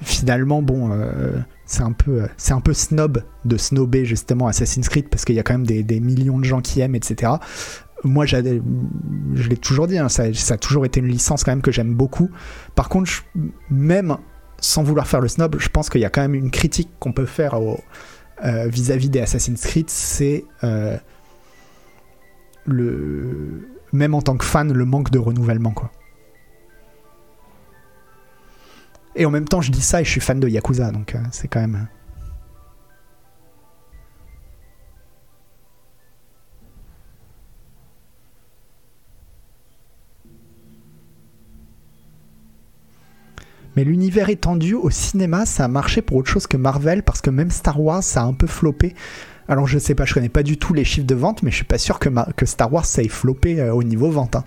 [0.02, 5.26] finalement, bon, euh, c'est un peu, un peu snob de snobber justement Assassin's Creed parce
[5.26, 7.34] qu'il y a quand même des, millions de gens qui aiment, etc.
[8.04, 11.72] Moi, je l'ai toujours dit, hein, ça, a toujours été une licence quand même que
[11.72, 12.30] j'aime beaucoup.
[12.74, 13.12] Par contre,
[13.70, 14.18] même
[14.60, 17.12] sans vouloir faire le snob, je pense qu'il y a quand même une critique qu'on
[17.12, 17.60] peut faire
[18.44, 20.46] vis-à-vis des Assassin's Creed, c'est
[22.66, 25.92] le même en tant que fan le manque de renouvellement quoi.
[29.18, 31.20] Et en même temps, je dis ça et je suis fan de Yakuza, donc euh,
[31.32, 31.88] c'est quand même.
[43.76, 47.30] Mais l'univers étendu au cinéma, ça a marché pour autre chose que Marvel, parce que
[47.30, 48.96] même Star Wars, ça a un peu floppé.
[49.50, 51.56] Alors je sais pas, je connais pas du tout les chiffres de vente, mais je
[51.58, 52.10] suis pas sûr que,
[52.46, 54.36] Star Wars ça ait floppé euh, au niveau vente.
[54.36, 54.44] hein.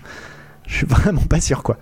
[0.67, 1.77] Je suis vraiment pas sûr quoi.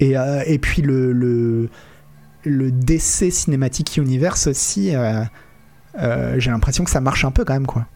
[0.00, 1.68] Et, euh, puis le, le,
[2.44, 5.24] le DC Cinematic Universe aussi, euh,
[6.38, 7.86] j'ai l'impression que ça marche un peu quand même quoi.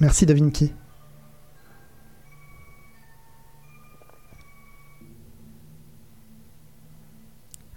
[0.00, 0.72] Merci Davinci.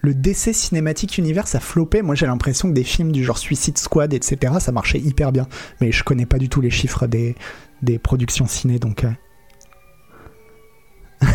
[0.02, 2.02] Le DC Cinematic Universe a floppé.
[2.02, 5.48] Moi, j'ai l'impression que des films du genre Suicide Squad, etc., ça marchait hyper bien.
[5.82, 7.36] Mais je connais pas du tout les chiffres des,
[8.00, 9.04] productions ciné, donc.
[9.04, 9.12] euh.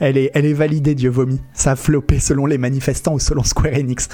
[0.00, 1.40] elle, est, elle est validée, Dieu vomi.
[1.54, 4.08] Ça a floppé selon les manifestants ou selon Square Enix.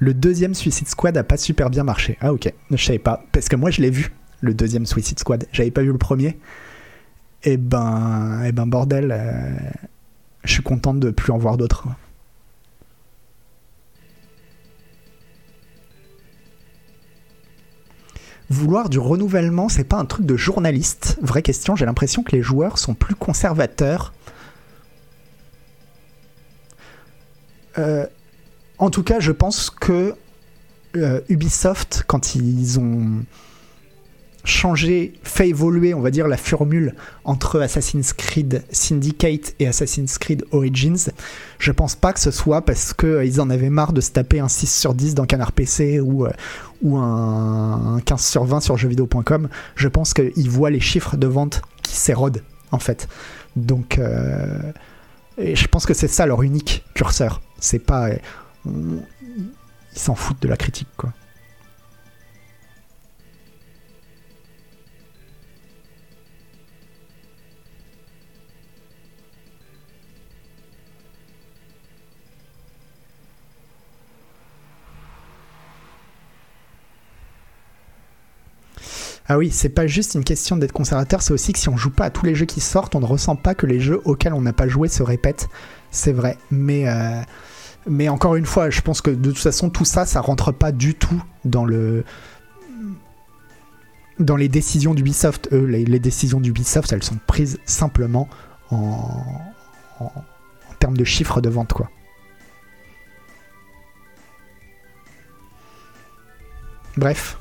[0.00, 2.16] Le deuxième Suicide Squad a pas super bien marché.
[2.22, 3.22] Ah ok, je savais pas.
[3.32, 5.46] Parce que moi je l'ai vu, le deuxième Suicide Squad.
[5.52, 6.38] J'avais pas vu le premier.
[7.44, 9.50] Et ben, et ben bordel, euh,
[10.44, 11.86] je suis content de plus en voir d'autres.
[18.48, 21.18] Vouloir du renouvellement, c'est pas un truc de journaliste.
[21.22, 24.14] Vraie question, j'ai l'impression que les joueurs sont plus conservateurs.
[27.78, 28.06] Euh,
[28.80, 30.14] en tout cas, je pense que
[30.96, 33.22] euh, Ubisoft, quand ils ont
[34.42, 40.46] changé, fait évoluer, on va dire, la formule entre Assassin's Creed Syndicate et Assassin's Creed
[40.50, 41.10] Origins,
[41.58, 44.48] je pense pas que ce soit parce qu'ils en avaient marre de se taper un
[44.48, 46.30] 6 sur 10 dans Canard PC ou, euh,
[46.80, 49.50] ou un, un 15 sur 20 sur jeuxvideo.com.
[49.76, 53.08] Je pense qu'ils voient les chiffres de vente qui s'érodent, en fait.
[53.56, 54.72] Donc, euh,
[55.38, 57.42] je pense que c'est ça leur unique curseur.
[57.58, 58.08] C'est pas.
[58.66, 59.02] On-
[59.92, 61.12] ils s'en foutent de la critique, quoi.
[79.28, 81.90] Ah oui, c'est pas juste une question d'être conservateur, c'est aussi que si on joue
[81.90, 84.32] pas à tous les jeux qui sortent, on ne ressent pas que les jeux auxquels
[84.34, 85.48] on n'a pas joué se répètent.
[85.92, 87.20] C'est vrai, mais euh,
[87.86, 90.72] mais encore une fois, je pense que de toute façon tout ça, ça rentre pas
[90.72, 92.04] du tout dans le
[94.18, 95.48] dans les décisions d'Ubisoft.
[95.52, 98.28] Eux, les, les décisions d'Ubisoft, elles sont prises simplement
[98.70, 99.10] en,
[99.98, 101.90] en, en termes de chiffres de vente, quoi.
[106.96, 107.38] Bref.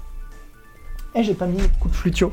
[1.15, 2.31] Eh, j'ai pas mis le coup de flutio.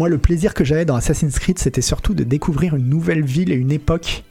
[0.00, 3.52] Moi, le plaisir que j'avais dans Assassin's Creed, c'était surtout de découvrir une nouvelle ville
[3.52, 4.24] et une époque.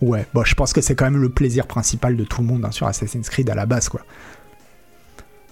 [0.00, 2.64] Ouais, bon, je pense que c'est quand même le plaisir principal de tout le monde
[2.64, 4.00] hein, sur Assassin's Creed à la base, quoi.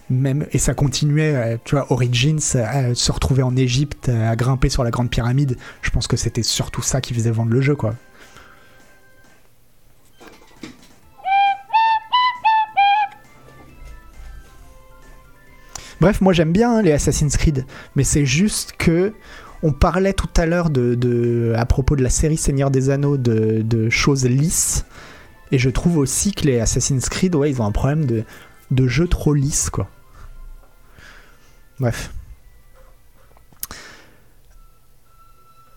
[0.08, 4.36] Même, et ça continuait, euh, tu vois, Origins, euh, se retrouver en Égypte, euh, à
[4.36, 5.58] grimper sur la Grande Pyramide.
[5.82, 7.94] Je pense que c'était surtout ça qui faisait vendre le jeu, quoi.
[16.00, 19.12] Bref, moi j'aime bien hein, les Assassin's Creed, mais c'est juste que
[19.62, 20.70] on parlait tout à l'heure
[21.56, 24.84] à propos de la série Seigneur des Anneaux de, de choses lisses,
[25.50, 28.24] et je trouve aussi que les Assassin's Creed, ouais, ils ont un problème de,
[28.70, 29.88] de jeu trop lisse, quoi.
[31.80, 32.12] Bref.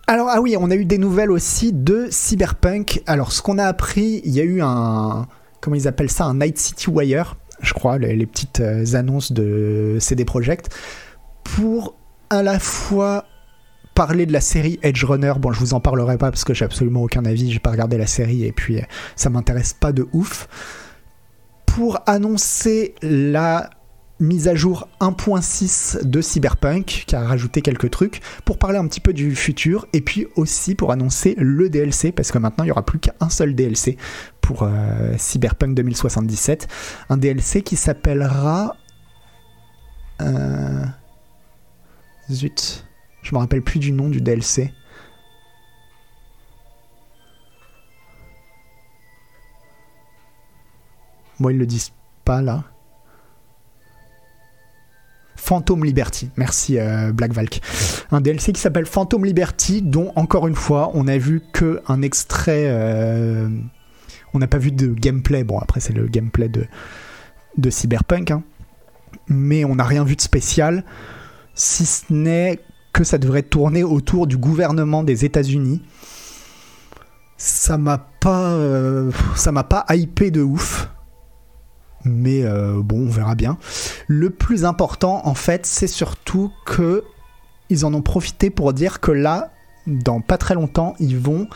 [0.08, 3.02] Alors, ah oui, on a eu des nouvelles aussi de Cyberpunk.
[3.08, 5.28] Alors, ce qu'on a appris, il y a eu un.
[5.62, 9.98] Comment ils appellent ça Un Night City Wire, je crois, les, petites euh, annonces de
[10.00, 10.70] CD Projekt,
[11.44, 11.96] pour
[12.30, 13.26] à la fois
[13.94, 16.66] parler de la série Edge Runner, bon, je vous en parlerai pas parce que j'ai
[16.66, 18.84] absolument aucun avis, j'ai pas regardé la série et puis euh,
[19.16, 20.48] ça m'intéresse pas de ouf.
[21.66, 23.70] Pour annoncer la
[24.22, 29.00] mise à jour 1.6 de Cyberpunk, qui a rajouté quelques trucs, pour parler un petit
[29.00, 32.72] peu du futur, et puis aussi pour annoncer le DLC, parce que maintenant il n'y
[32.72, 33.98] aura plus qu'un seul DLC
[34.52, 36.68] pour euh, Cyberpunk 2077.
[37.10, 38.76] Un DLC qui s'appellera...
[40.22, 40.86] Euh,
[42.30, 42.86] zut,
[43.24, 44.74] je me rappelle plus du nom du DLC.
[51.40, 51.94] Moi, ils le disent
[52.26, 52.66] pas là.
[55.38, 56.30] Phantom Liberty.
[56.36, 57.62] Merci euh, Black Valk.
[58.12, 62.02] Un DLC qui s'appelle Phantom Liberty, dont encore une fois, on a vu que un
[62.02, 62.66] extrait.
[62.68, 63.48] Euh,
[64.34, 65.44] on n'a pas vu de gameplay.
[65.44, 68.32] Bon, après, c'est le gameplay de, Cyberpunk.
[68.32, 68.44] hein.
[69.28, 70.84] Mais on n'a rien vu de spécial,
[71.54, 72.60] si ce n'est
[72.94, 75.82] que ça devrait tourner autour du gouvernement des États-Unis.
[77.38, 80.90] Ça m'a pas, euh, ça m'a pas hypé de ouf.
[82.04, 83.58] Mais euh, bon, on verra bien.
[84.08, 87.04] Le plus important, en fait, c'est surtout que
[87.70, 89.52] ils en ont profité pour dire que là,
[89.88, 91.48] dans pas très longtemps, ils vont,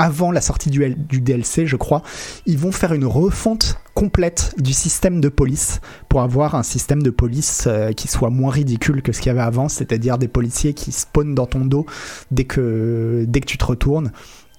[0.00, 2.02] avant la sortie du, DLC, je crois,
[2.46, 7.10] ils vont faire une refonte complète du système de police pour avoir un système de
[7.10, 10.72] police euh, qui soit moins ridicule que ce qu'il y avait avant, c'est-à-dire des policiers
[10.72, 11.84] qui spawnent dans ton dos
[12.30, 14.10] dès que, dès que tu te retournes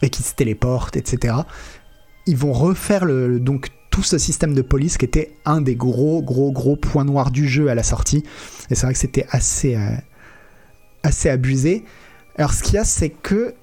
[0.04, 1.34] et qui se téléportent, etc.
[2.28, 3.08] Ils vont refaire
[3.40, 7.32] donc tout ce système de police qui était un des gros, gros, gros points noirs
[7.32, 8.24] du jeu à la sortie.
[8.70, 9.90] Et c'est vrai que c'était assez, euh,
[11.02, 11.84] assez abusé.
[12.38, 13.56] Alors, ce qu'il y a, c'est que,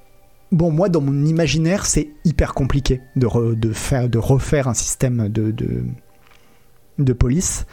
[0.53, 4.75] bon, moi, dans mon imaginaire, c'est hyper compliqué de, re- de, faire, de refaire un
[4.75, 7.67] système de police.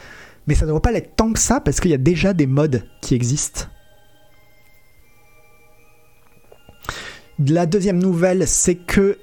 [0.46, 2.46] Mais ça ne devrait pas l'être tant que ça, parce qu'il y a déjà des
[2.46, 3.64] modes qui existent.
[7.38, 9.18] La deuxième nouvelle, c'est que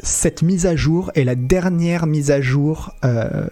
[0.00, 3.46] cette mise à jour est la dernière mise à jour euh,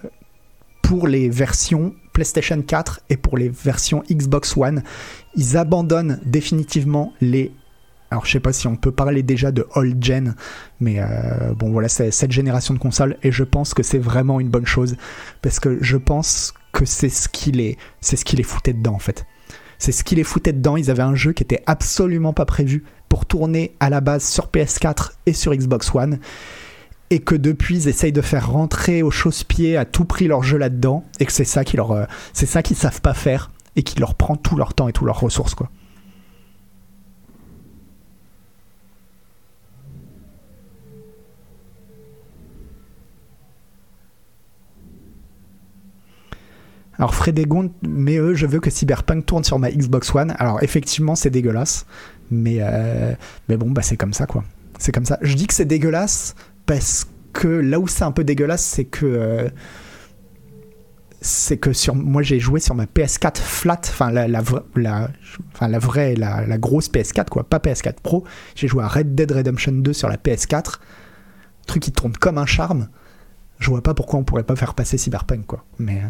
[0.83, 4.83] pour les versions PlayStation 4 et pour les versions Xbox One.
[5.35, 7.53] Ils abandonnent définitivement les.
[8.11, 10.35] Alors je sais pas si on peut parler déjà de old gen,
[10.81, 14.39] mais euh, bon voilà, c'est cette génération de consoles et je pense que c'est vraiment
[14.39, 14.97] une bonne chose
[15.43, 19.27] parce que je pense que c'est ce qui les, c'est ce foutait dedans en fait.
[19.79, 20.77] C'est ce qui les foutait dedans.
[20.77, 24.49] Ils avaient un jeu qui était absolument pas prévu pour tourner à la base sur
[24.49, 26.19] PS4 et sur Xbox One.
[27.11, 30.59] Et que depuis, ils essayent de faire rentrer au chausse-pied à tout prix leur jeu
[30.59, 31.05] là-dedans.
[31.21, 34.01] Et que c'est ça qui leur, euh, c'est ça qu'ils savent pas faire et qui
[34.01, 35.71] leur prend tout leur temps et toutes leurs ressources, quoi.
[46.99, 50.35] Alors Frédégonde, mais eux, je veux que Cyberpunk tourne sur ma Xbox One.
[50.39, 51.87] Alors effectivement, c'est dégueulasse,
[52.31, 53.15] mais euh,
[53.49, 54.45] mais bon, bah c'est comme ça quoi.
[54.79, 55.19] C'est comme ça.
[55.23, 59.07] Je dis que c'est dégueulasse parce que là où c'est un peu dégueulasse, c'est que
[59.07, 59.49] euh,
[61.21, 65.79] c'est que sur moi j'ai joué sur ma PS4 flat, enfin la la, enfin, la
[65.79, 68.25] vraie, la, la grosse PS4 quoi, pas PS4 Pro.
[68.55, 70.77] J'ai joué à Red Dead Redemption 2 sur la PS4,
[71.67, 72.89] truc qui tourne comme un charme.
[73.59, 75.65] Je vois pas pourquoi on pourrait pas faire passer Cyberpunk quoi.
[75.79, 76.09] Mais euh,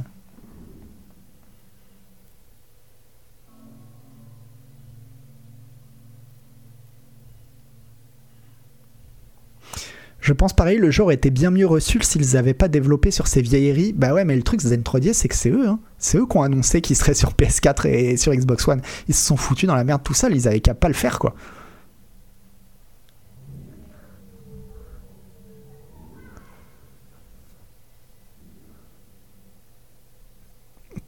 [10.26, 13.28] Je pense pareil, le jeu aurait été bien mieux reçu s'ils n'avaient pas développé sur
[13.28, 13.92] ces vieilleries.
[13.92, 15.68] Bah ouais, mais le truc Zen 3D, c'est que c'est eux.
[15.68, 15.78] Hein.
[15.98, 18.80] C'est eux qui ont annoncé qu'ils seraient sur PS4 et sur Xbox One.
[19.06, 21.20] Ils se sont foutus dans la merde tout seuls, ils avaient qu'à pas le faire
[21.20, 21.36] quoi.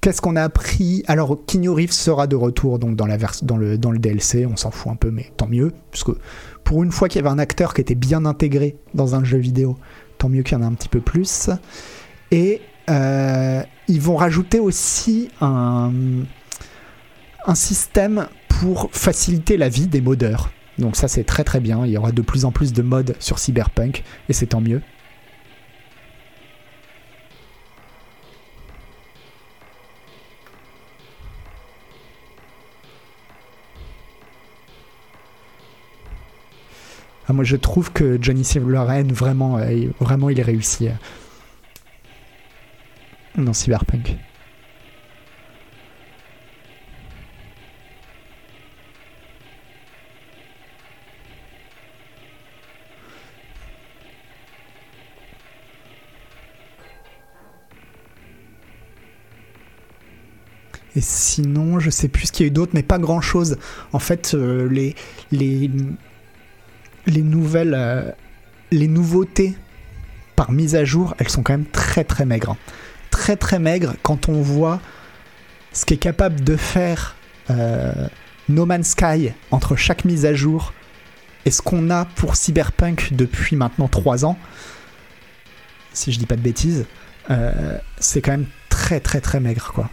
[0.01, 1.03] Qu'est-ce qu'on a appris?
[1.09, 5.33] Alors, Keanu sera de retour donc dans le DLC, on s'en fout un peu, mais
[5.37, 6.11] tant mieux, puisque
[6.69, 9.39] pour une fois qu'il y avait un acteur qui était bien intégré dans un jeu
[9.39, 9.79] vidéo,
[10.19, 11.49] tant mieux qu'il y en a un petit peu plus.
[12.31, 15.91] Et euh, ils vont rajouter aussi un,
[17.47, 20.51] un système pour faciliter la vie des modeurs.
[20.79, 23.17] Donc ça c'est très très bien, il y aura de plus en plus de modes
[23.19, 24.83] sur Cyberpunk, et c'est tant mieux.
[37.29, 40.93] Ah, moi, je trouve que Johnny Silverhand, vraiment, euh, vraiment, il est réussi euh,
[43.37, 44.17] dans Cyberpunk.
[60.97, 63.59] Et sinon, je sais plus ce qu'il y a eu d'autre, mais pas grand chose.
[63.93, 64.97] En fait, euh, les,
[65.31, 65.71] les,
[67.09, 68.11] les nouvelles, euh,
[68.71, 69.57] les nouveautés
[70.37, 72.57] par mise à jour, elles sont quand même très très maigres.
[73.11, 74.81] Très très maigres quand on voit
[75.73, 77.17] ce qu'est capable de faire
[77.51, 77.93] euh,
[78.49, 80.73] No Man's Sky entre chaque mise à jour
[81.45, 84.39] et ce qu'on a pour Cyberpunk depuis maintenant 3 ans,
[85.93, 86.87] si je dis pas de bêtises,
[87.31, 89.91] euh, c'est quand même très très très maigre quoi.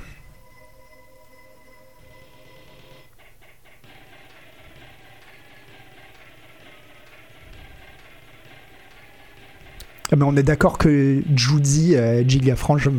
[10.11, 12.89] Mais on est d'accord que Judy, euh, Frange,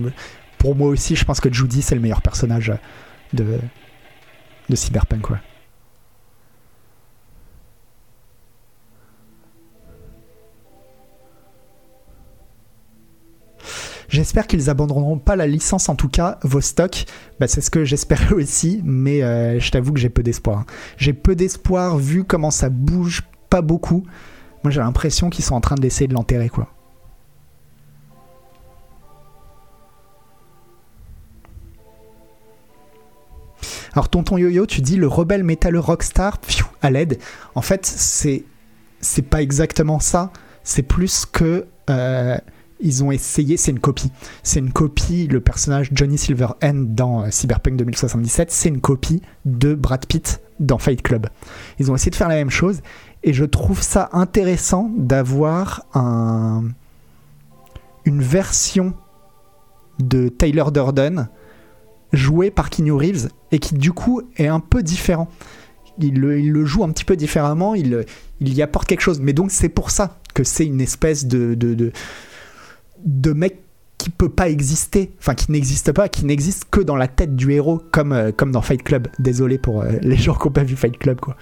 [0.58, 2.72] pour moi aussi, je pense que Judy c'est le meilleur personnage
[3.32, 3.58] de,
[4.68, 5.26] de Cyberpunk.
[14.08, 17.04] J'espère qu'ils abandonneront pas la licence, en tout cas, Vostok.
[17.40, 20.64] Bah, c'est ce que j'espérais aussi, mais euh, je t'avoue que j'ai peu d'espoir.
[20.96, 24.04] J'ai peu d'espoir vu comment ça bouge pas beaucoup.
[24.64, 26.75] Moi, j'ai l'impression qu'ils sont en train d'essayer de l'enterrer, quoi.
[33.96, 36.38] Alors, tonton Yo-Yo, tu dis le rebelle métalleux rockstar
[36.82, 37.18] à l'aide.
[37.54, 38.44] En fait, c'est
[39.00, 40.32] c'est pas exactement ça.
[40.64, 42.36] C'est plus que euh,
[42.78, 44.12] ils ont essayé, c'est une copie.
[44.42, 49.74] C'est une copie, le personnage Johnny Silverhand dans euh, Cyberpunk 2077, c'est une copie de
[49.74, 51.28] Brad Pitt dans Fight Club.
[51.78, 52.82] Ils ont essayé de faire la même chose
[53.22, 56.64] et je trouve ça intéressant d'avoir un,
[58.04, 58.92] une version
[60.00, 61.28] de Tyler Durden
[62.12, 65.28] joué par Keanu Reeves et qui du coup est un peu différent.
[65.98, 68.04] Il le, joue un petit peu différemment, il,
[68.40, 69.20] y apporte quelque chose.
[69.20, 73.62] Mais donc c'est pour ça que c'est une espèce de, de, mec
[73.96, 77.52] qui peut pas exister, enfin qui n'existe pas, qui n'existe que dans la tête du
[77.52, 79.08] héros, comme, euh, comme dans Fight Club.
[79.18, 81.36] Désolé pour euh, les gens qui n'ont pas vu Fight Club, quoi.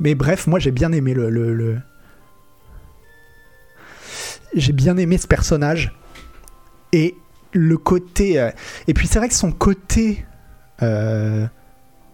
[0.00, 1.78] Mais bref, moi j'ai bien aimé le, le...
[4.54, 5.96] j'ai bien aimé ce personnage.
[6.92, 7.16] Et
[7.54, 8.50] le côté euh,
[8.88, 10.24] et puis c'est vrai que son côté
[10.82, 11.46] euh,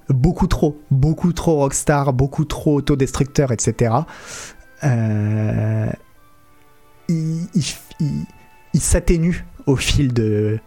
[0.08, 3.94] beaucoup trop beaucoup trop rockstar beaucoup trop autodestructeur etc
[4.84, 5.90] euh,
[7.08, 7.36] il,
[8.74, 10.60] s'atténue au fil de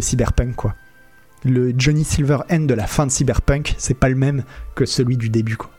[0.00, 0.74] Cyberpunk quoi.
[1.44, 4.42] Le Johnny Silverhand de la fin de Cyberpunk c'est pas le même
[4.74, 5.70] que celui du début quoi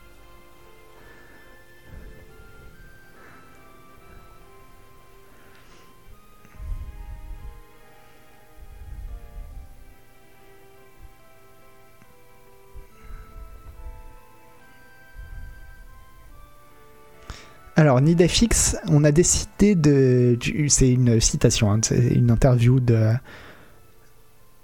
[17.80, 20.38] Alors, Nidafix, on a décidé de.
[20.68, 23.12] C'est une citation, hein, c'est une interview de,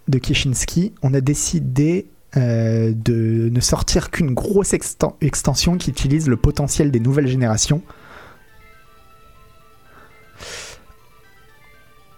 [0.06, 0.92] de Kishinsky.
[1.00, 6.90] On a décidé euh, de ne sortir qu'une grosse exten- extension qui utilise le potentiel
[6.90, 7.80] des nouvelles générations.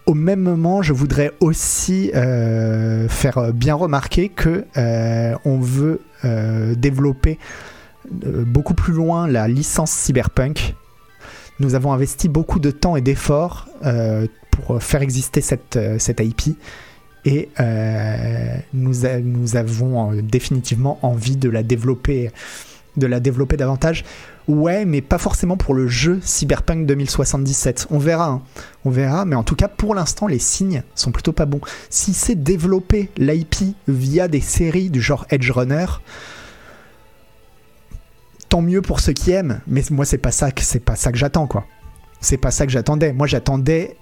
[0.07, 6.01] Au même moment, je voudrais aussi euh, faire bien remarquer que euh, on veut
[6.75, 7.39] développer
[8.11, 10.75] beaucoup plus loin la licence Cyberpunk.
[11.61, 16.21] Nous avons investi beaucoup de temps et d'efforts euh, pour faire exister cette, euh, cette
[16.21, 16.57] IP
[17.25, 22.31] et euh, nous, nous avons euh, définitivement envie de la développer
[22.97, 24.05] de la développer davantage.
[24.49, 27.89] Ouais, mais pas forcément pour le jeu Cyberpunk 2077.
[27.91, 28.43] On verra, hein.
[28.85, 31.61] on verra, mais en tout cas pour l'instant les signes sont plutôt pas bons.
[31.91, 35.87] Si c'est développer l'IP via des séries du genre Edge Runner,
[38.49, 41.13] tant mieux pour ceux qui aiment, mais moi c'est pas ça que c'est pas ça
[41.13, 41.67] que j'attends quoi.
[42.21, 43.13] C'est pas ça que j'attendais.
[43.13, 43.97] Moi j'attendais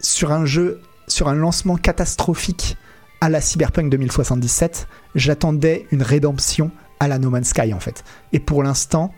[0.00, 2.76] sur un jeu, sur un lancement catastrophique
[3.20, 8.04] à la Cyberpunk 2077, j'attendais une rédemption à la No Man's Sky en fait.
[8.32, 9.12] Et pour l'instant,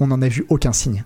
[0.00, 1.04] on n'en a vu aucun signe.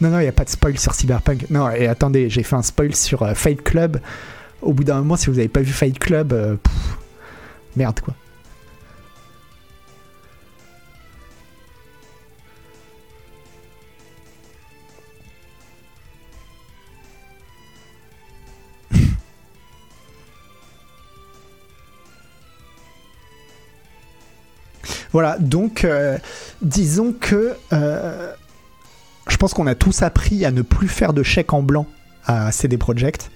[0.00, 1.48] Non, non, il n'y a pas de spoil sur Cyberpunk.
[1.50, 4.00] Non, et attendez, j'ai fait un spoil sur euh, Fight Club.
[4.60, 6.56] Au bout d'un moment, si vous n'avez pas vu Fight Club, euh,
[7.76, 8.14] merde quoi.
[25.12, 26.18] Voilà, donc euh,
[26.60, 27.54] disons que
[29.36, 31.84] je pense qu'on a tous appris à ne plus faire de chèques en blanc
[32.24, 33.30] à CD Projekt.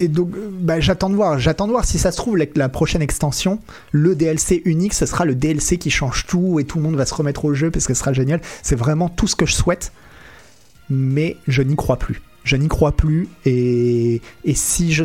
[0.00, 1.38] Et donc, euh, bah, j'attends de voir.
[1.38, 3.58] J'attends de voir si ça se trouve la, prochaine extension,
[3.90, 7.06] le DLC unique, ce sera le DLC qui change tout et tout le monde va
[7.06, 8.42] se remettre au jeu parce que ce sera génial.
[8.62, 9.92] C'est vraiment tout ce que je souhaite,
[10.90, 12.20] mais je n'y crois plus.
[12.44, 14.20] Je n'y crois plus et,
[14.52, 15.04] si je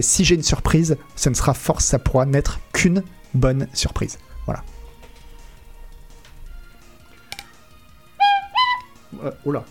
[0.00, 3.02] si j'ai une surprise, ce ne sera force, ça pourra n'être qu'une
[3.34, 4.16] bonne surprise.
[4.46, 4.62] Voilà.
[9.44, 9.64] Oula.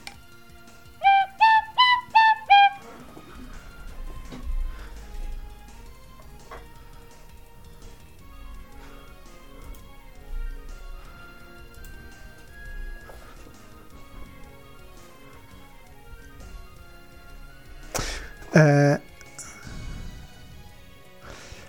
[18.55, 18.97] Euh,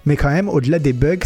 [0.07, 1.19] Mais quand même, au-delà des bugs,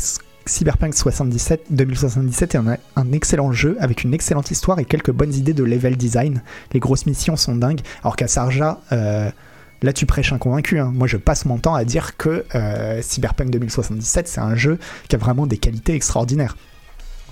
[0.47, 2.59] Cyberpunk 77, 2077 est
[2.97, 6.43] un, excellent jeu avec une excellente histoire et quelques bonnes idées de level design.
[6.73, 7.81] Les grosses missions sont dingues.
[8.03, 9.31] Alors qu'à Sarja, euh,
[9.83, 10.79] là tu prêches un convaincu.
[10.79, 10.91] hein.
[10.93, 14.79] Moi je passe mon temps à dire que euh, Cyberpunk 2077 c'est un jeu
[15.09, 16.57] qui a vraiment des qualités extraordinaires.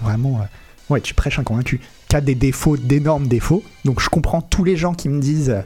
[0.02, 1.80] Vraiment, euh, ouais, tu prêches un convaincu.
[2.08, 3.62] Qui a des défauts, d'énormes défauts.
[3.84, 5.56] Donc je comprends tous les gens qui me disent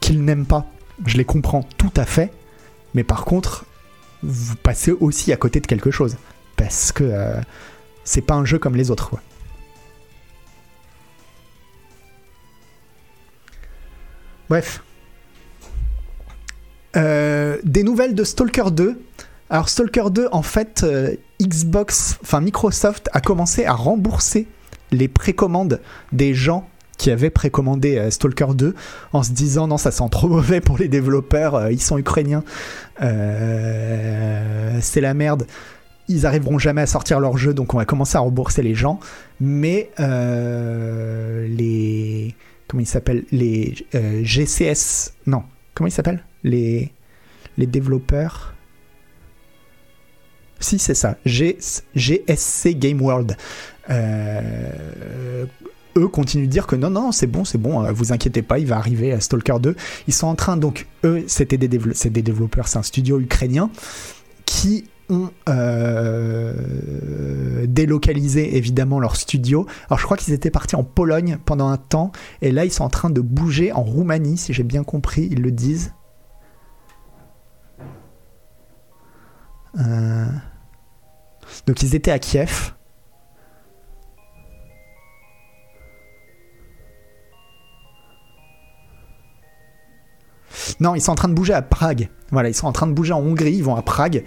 [0.00, 0.66] qu'ils n'aiment pas.
[1.04, 2.32] Je les comprends tout à fait.
[2.94, 3.64] Mais par contre,
[4.22, 6.16] vous passez aussi à côté de quelque chose.
[6.56, 7.40] Parce que euh,
[8.04, 9.16] c'est pas un jeu comme les autres.
[14.48, 14.82] Bref.
[16.96, 19.00] Euh, des nouvelles de Stalker 2.
[19.48, 24.46] Alors Stalker 2, en fait, euh, Xbox, enfin Microsoft a commencé à rembourser
[24.92, 25.80] les précommandes
[26.12, 26.69] des gens
[27.00, 28.74] qui avaient précommandé euh, Stalker 2
[29.14, 32.44] en se disant non ça sent trop mauvais pour les développeurs, euh, ils sont ukrainiens,
[33.00, 35.46] euh, c'est la merde,
[36.08, 39.00] ils arriveront jamais à sortir leur jeu donc on va commencer à rembourser les gens,
[39.40, 39.88] mais
[41.48, 42.34] les
[42.68, 43.24] comment ils s'appellent?
[43.32, 43.74] Les
[44.22, 45.42] GCS non.
[45.74, 46.22] Comment ils s'appellent?
[46.44, 46.92] Les
[47.56, 48.54] les développeurs?
[50.58, 51.16] Si c'est ça.
[51.24, 51.56] G-
[51.94, 53.34] GSC Game World
[56.00, 58.58] eux continuent de dire que non, non, c'est bon, c'est bon, euh, vous inquiétez pas,
[58.58, 59.76] il va arriver à Stalker 2.
[60.08, 63.70] Ils sont en train, donc, eux, c'était des, dévelop- des développeurs, c'est un studio ukrainien
[64.46, 66.54] qui ont euh,
[67.66, 69.66] délocalisé évidemment leur studio.
[69.88, 72.84] Alors je crois qu'ils étaient partis en Pologne pendant un temps, et là ils sont
[72.84, 75.92] en train de bouger en Roumanie, si j'ai bien compris, ils le disent.
[79.78, 80.26] Euh,
[81.66, 82.72] Donc ils étaient à Kiev.
[90.80, 92.08] Non, ils sont en train de bouger à Prague.
[92.30, 94.24] Voilà, ils sont en train de bouger en Hongrie, ils vont à Prague.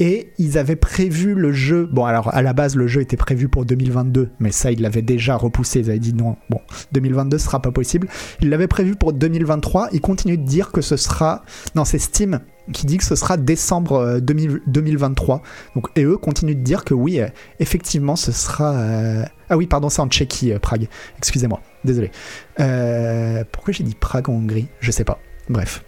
[0.00, 1.88] Et ils avaient prévu le jeu.
[1.90, 5.02] Bon, alors à la base, le jeu était prévu pour 2022, mais ça, ils l'avaient
[5.02, 5.80] déjà repoussé.
[5.80, 6.60] Ils avaient dit non, bon,
[6.92, 8.06] 2022 ce sera pas possible.
[8.40, 9.88] Ils l'avaient prévu pour 2023.
[9.92, 11.42] Ils continuent de dire que ce sera.
[11.74, 12.38] Non, c'est Steam
[12.72, 15.42] qui dit que ce sera décembre euh, 2000 2023.
[15.74, 17.26] Donc, et eux continuent de dire que oui, euh,
[17.58, 18.74] effectivement, ce sera.
[18.74, 20.86] euh, Ah oui, pardon, c'est en Tchéquie, euh, Prague.
[21.16, 22.12] Excusez-moi, désolé.
[22.60, 24.68] Euh, Pourquoi j'ai dit Prague en Hongrie?
[24.78, 25.18] Je sais pas.
[25.48, 25.82] Bref.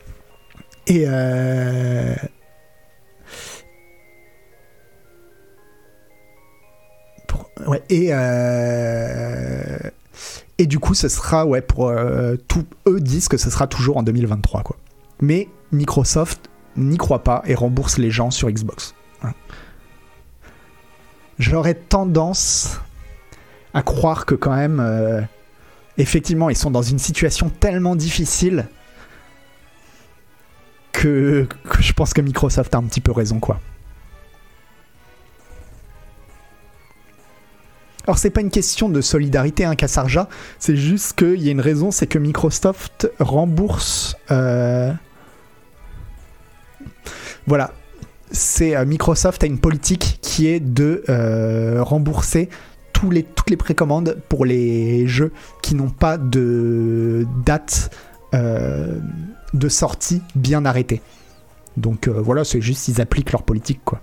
[0.86, 2.14] Et euh...
[7.66, 9.78] ouais, et euh...
[10.58, 12.66] et du coup, ce sera ouais pour euh, tout.
[12.88, 14.76] Eux disent que ce sera toujours en 2023 quoi.
[15.20, 18.94] Mais Microsoft n'y croit pas et rembourse les gens sur Xbox.
[19.20, 19.36] Voilà.
[21.38, 22.80] J'aurais tendance
[23.74, 25.20] à croire que quand même, euh,
[25.98, 28.66] effectivement, ils sont dans une situation tellement difficile
[31.00, 31.46] que,
[31.80, 33.58] je pense que Microsoft a un petit peu raison, quoi.
[38.06, 40.28] Alors c'est pas une question de solidarité, hein, Kassarja,
[40.58, 44.16] c'est juste qu'il y a une raison, c'est que Microsoft rembourse...
[44.30, 44.92] euh,
[47.46, 47.72] Voilà,
[48.30, 52.48] c'est euh, Microsoft a une politique qui est de euh, rembourser
[52.92, 55.32] tous les, toutes les précommandes pour les jeux
[55.62, 57.90] qui n'ont pas de date
[59.54, 61.00] de sortie bien arrêtée.
[61.76, 64.00] Donc euh, voilà, c'est juste ils appliquent leur politique quoi.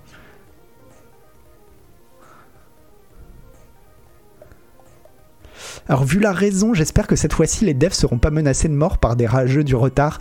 [5.88, 8.98] Alors vu la raison, j'espère que cette fois-ci les devs seront pas menacés de mort
[8.98, 10.18] par des rageux du retard.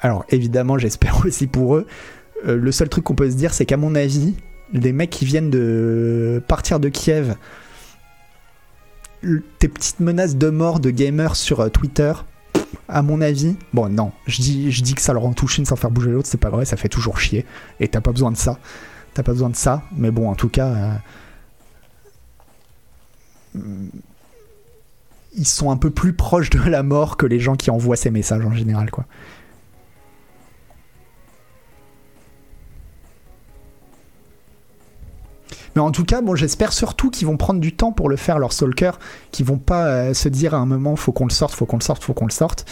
[0.00, 1.86] Alors évidemment, j'espère aussi pour eux.
[2.46, 4.34] Euh, le seul truc qu'on peut se dire, c'est qu'à mon avis,
[4.72, 7.34] les mecs qui viennent de partir de Kiev,
[9.58, 12.12] tes petites menaces de mort de gamers sur euh, Twitter,
[12.90, 15.90] à mon avis, bon non, je dis, que ça leur en touche une sans faire
[15.90, 17.46] bouger l'autre, c'est pas vrai, ça fait toujours chier.
[17.78, 18.58] Et t'as pas besoin de ça.
[19.14, 21.00] T'as pas besoin de ça, mais bon, en tout cas.
[23.56, 23.62] euh,
[25.36, 28.10] ils sont un peu plus proches de la mort que les gens qui envoient ces
[28.10, 29.04] messages en général, quoi.
[35.74, 38.38] Mais en tout cas, bon, j'espère surtout qu'ils vont prendre du temps pour le faire,
[38.38, 38.92] leur Stalker,
[39.30, 41.78] qu'ils vont pas euh, se dire à un moment, faut qu'on le sorte, faut qu'on
[41.78, 42.68] le sorte, faut qu'on le sorte.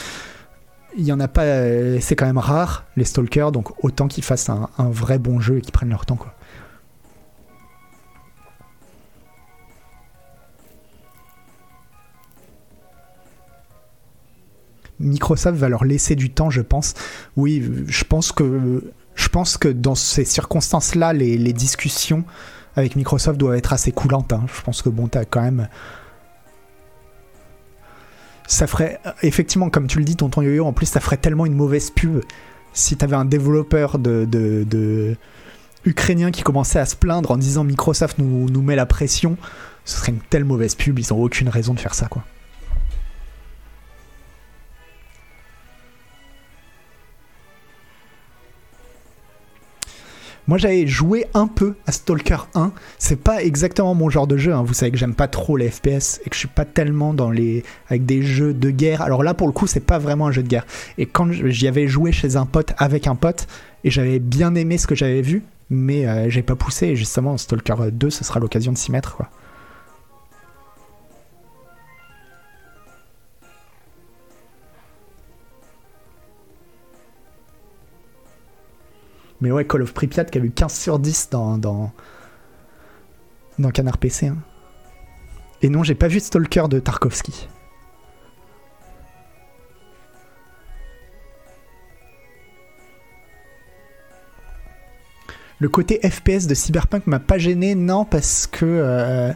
[0.97, 4.25] Il y en a pas, euh, c'est quand même rare les Stalkers, donc autant qu'ils
[4.25, 6.35] fassent un, vrai bon jeu et qu'ils prennent leur temps, quoi.
[15.01, 16.95] Microsoft va leur laisser du temps, je pense.
[17.37, 22.25] Oui, je pense que, je pense que dans ces circonstances-là, les discussions
[22.79, 24.33] avec Microsoft doivent être assez coulantes.
[24.33, 24.47] hein.
[24.55, 25.69] Je pense que bon, t'as quand même.
[28.47, 29.01] Ça ferait.
[29.23, 32.21] Effectivement, comme tu le dis, tonton Yo-Yo, en plus, ça ferait tellement une mauvaise pub
[32.73, 35.17] si t'avais un développeur de, de,
[35.85, 39.37] ukrainien qui commençait à se plaindre en disant Microsoft nous, nous met la pression.
[39.85, 42.23] Ce serait une telle mauvaise pub, ils ont aucune raison de faire ça, quoi.
[50.49, 52.73] Moi j'avais joué un peu à Stalker 1.
[52.99, 54.55] C'est pas exactement mon genre de jeu.
[54.55, 54.63] hein.
[54.65, 57.31] Vous savez que j'aime pas trop les FPS et que je suis pas tellement dans
[57.31, 59.03] les avec des jeux de guerre.
[59.03, 60.67] Alors là pour le coup c'est pas vraiment un jeu de guerre.
[60.97, 63.47] Et quand j'y avais joué chez un pote avec un pote
[63.85, 66.87] et j'avais bien aimé ce que j'avais vu, mais euh, j'ai pas poussé.
[66.89, 69.29] Et justement Stalker 2 ce sera l'occasion de s'y mettre quoi.
[79.41, 81.93] Mais ouais, Call of Pripyat qui a eu 15 sur 10 dans, dans,
[83.59, 84.29] dans Canard PC.
[84.29, 84.39] hein.
[85.63, 87.49] Et non, j'ai pas vu Stalker de Tarkovsky.
[95.61, 99.33] Le côté FPS de Cyberpunk m'a pas gêné, non, parce que euh,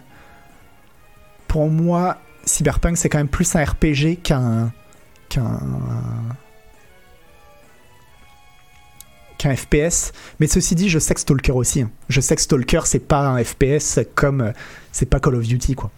[1.48, 4.72] pour moi, Cyberpunk c'est quand même plus un RPG qu'un
[5.28, 5.58] qu'un
[9.42, 10.12] qu'un FPS.
[10.40, 11.82] Mais ceci dit, je sais que Stalker aussi.
[11.82, 11.90] hein.
[12.08, 14.52] Je sais que Stalker, c'est pas un FPS comme euh,
[14.92, 15.90] c'est pas Call of Duty, quoi.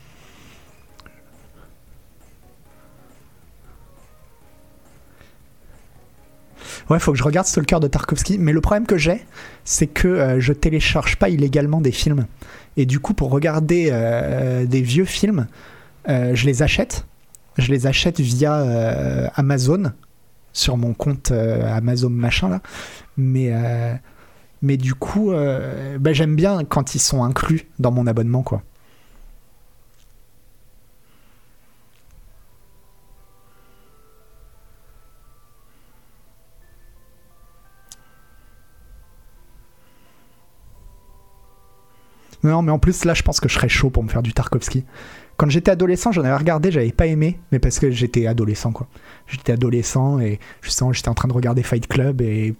[6.91, 8.39] Ouais, faut que je regarde Stalker de Tarkovsky.
[8.39, 9.25] Mais le problème que j'ai,
[9.65, 12.27] c'est que euh, je télécharge pas illégalement des films.
[12.77, 15.47] Et du coup, pour regarder euh, des vieux films,
[16.09, 17.07] euh, je les achète.
[17.57, 19.93] Je les achète via Amazon
[20.55, 22.61] sur mon compte euh, Amazon machin là.
[23.19, 23.95] Mais, euh,
[24.63, 28.63] mais du coup, euh, bah, j'aime bien quand ils sont inclus dans mon abonnement, quoi.
[42.43, 44.35] Non, mais en plus, là, je pense que je serais chaud pour me faire du
[44.35, 44.85] Tarkovsky.
[45.37, 48.89] Quand j'étais adolescent, j'en avais regardé, j'avais pas aimé, mais parce que j'étais adolescent, quoi.
[49.27, 52.55] J'étais adolescent et justement, j'étais en train de regarder Fight Club et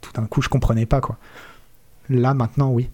[0.00, 1.18] tout d'un coup, je comprenais pas, quoi.
[2.08, 2.90] Là, maintenant, oui.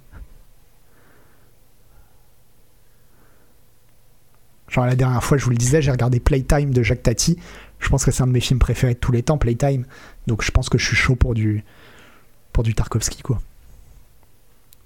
[4.69, 7.39] Genre, la dernière fois, je vous le disais, j'ai regardé Playtime de Jacques Tati.
[7.79, 9.85] Je pense que c'est un de mes films préférés de tous les temps, Playtime.
[10.27, 11.65] Donc, je pense que je suis chaud pour du,
[12.53, 13.41] pour du Tarkovsky, quoi.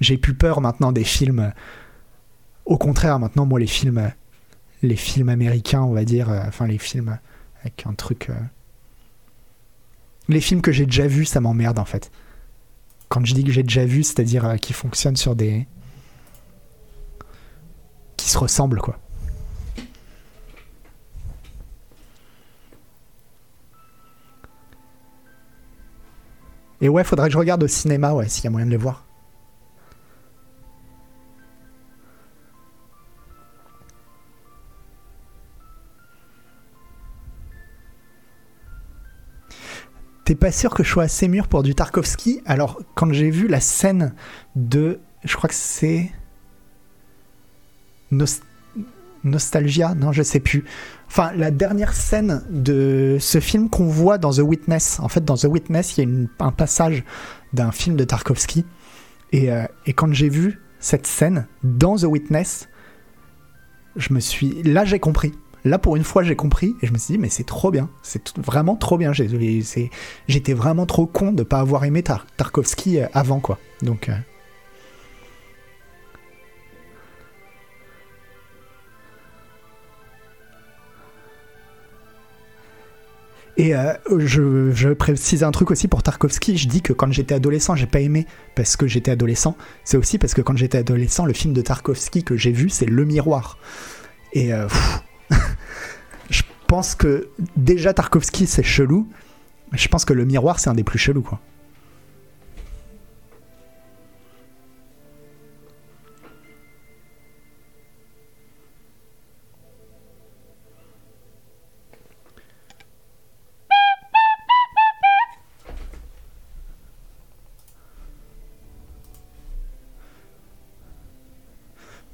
[0.01, 1.53] J'ai plus peur maintenant des films.
[2.65, 4.13] Au contraire, maintenant, moi, les films,
[4.83, 7.19] les films américains, on va dire, euh, enfin, les films
[7.61, 8.31] avec un truc.
[8.31, 8.35] euh,
[10.29, 12.11] Les films que j'ai déjà vus, ça m'emmerde, en fait.
[13.09, 15.67] Quand je dis que j'ai déjà vu, c'est-à-dire euh, qui fonctionnent sur des.
[18.17, 18.99] qui se ressemblent, quoi.
[26.81, 28.77] Et ouais, faudrait que je regarde au cinéma, ouais, s'il y a moyen de les
[28.77, 29.06] voir.
[40.27, 42.43] T'es pas sûr que je sois assez mûr pour du Tarkovsky?
[42.47, 44.13] Alors, quand j'ai vu la scène
[44.57, 44.99] de.
[45.23, 46.11] Je crois que c'est.
[48.11, 48.43] Nost-
[49.23, 49.95] Nostalgia?
[49.95, 50.65] Non, je sais plus.
[51.07, 54.99] Enfin, la dernière scène de ce film qu'on voit dans The Witness.
[54.99, 57.05] En fait, dans The Witness, il y a un passage
[57.53, 58.65] d'un film de Tarkovsky.
[59.33, 62.69] Euh, et quand j'ai vu cette scène dans The Witness,
[63.95, 64.61] je me suis.
[64.65, 65.35] Là, j'ai compris.
[65.67, 67.89] Là, pour une fois, j'ai compris et je me suis dit, mais c'est trop bien.
[68.01, 69.11] C'est vraiment trop bien.
[69.13, 73.59] J'étais vraiment trop con de pas avoir aimé Tar- Tarkovsky euh, avant, quoi.
[73.83, 74.09] Donc.
[74.09, 74.13] euh,
[83.57, 86.57] Et euh, je, précise un truc aussi pour Tarkovsky.
[86.57, 89.57] Je dis que quand j'étais adolescent, j'ai pas aimé parce que j'étais adolescent.
[89.83, 92.87] C'est aussi parce que quand j'étais adolescent, le film de Tarkovsky que j'ai vu, c'est
[92.87, 93.59] Le Miroir.
[94.33, 94.53] Et
[96.67, 99.09] pense que déjà Tarkovsky c'est chelou.
[99.73, 101.41] Je pense que le miroir c'est un des plus chelous quoi.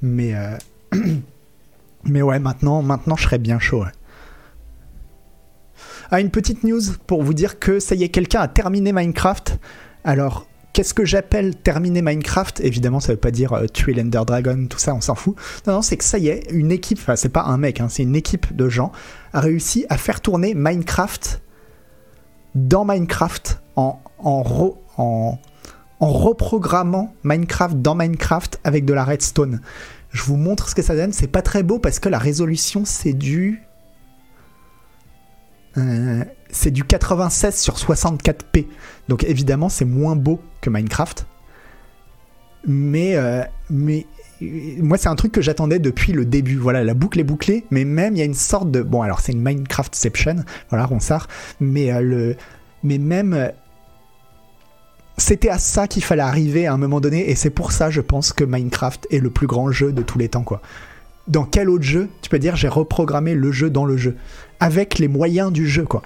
[0.03, 0.57] Mais, euh,
[2.05, 3.83] mais ouais, maintenant, maintenant, je serais bien chaud.
[6.11, 9.57] Ah, une petite news pour vous dire que ça y est, quelqu'un a terminé Minecraft.
[10.03, 12.59] Alors, qu'est-ce que j'appelle terminer Minecraft?
[12.61, 15.35] Évidemment, ça veut pas dire euh, tuer l'Ender Dragon, tout ça, on s'en fout.
[15.65, 17.87] Non, non, c'est que ça y est, une équipe, enfin, c'est pas un mec, hein,
[17.89, 18.91] c'est une équipe de gens,
[19.31, 21.41] a réussi à faire tourner Minecraft
[22.55, 25.39] dans Minecraft en, en, en,
[25.99, 29.61] en reprogrammant Minecraft dans Minecraft avec de la redstone.
[30.13, 31.11] Je vous montre ce que ça donne.
[31.11, 33.63] C'est pas très beau parce que la résolution c'est du
[35.77, 38.67] euh, c'est du 96 sur 64p.
[39.09, 41.25] Donc évidemment c'est moins beau que Minecraft.
[42.65, 44.05] Mais euh, mais
[44.39, 46.57] moi c'est un truc que j'attendais depuis le début.
[46.57, 49.19] Voilà, la boucle est bouclée, mais même il y a une sorte de bon alors
[49.19, 50.37] c'est une Minecraftception,
[50.69, 51.27] voilà Ronsard,
[51.59, 52.35] mais euh, le
[52.83, 53.51] mais même
[55.17, 58.01] c'était à ça qu'il fallait arriver à un moment donné, et c'est pour ça, je
[58.01, 60.61] pense, que Minecraft est le plus grand jeu de tous les temps, quoi.
[61.27, 64.17] Dans quel autre jeu tu peux dire j'ai reprogrammé le jeu dans le jeu?
[64.59, 66.01] Avec les moyens du jeu, quoi.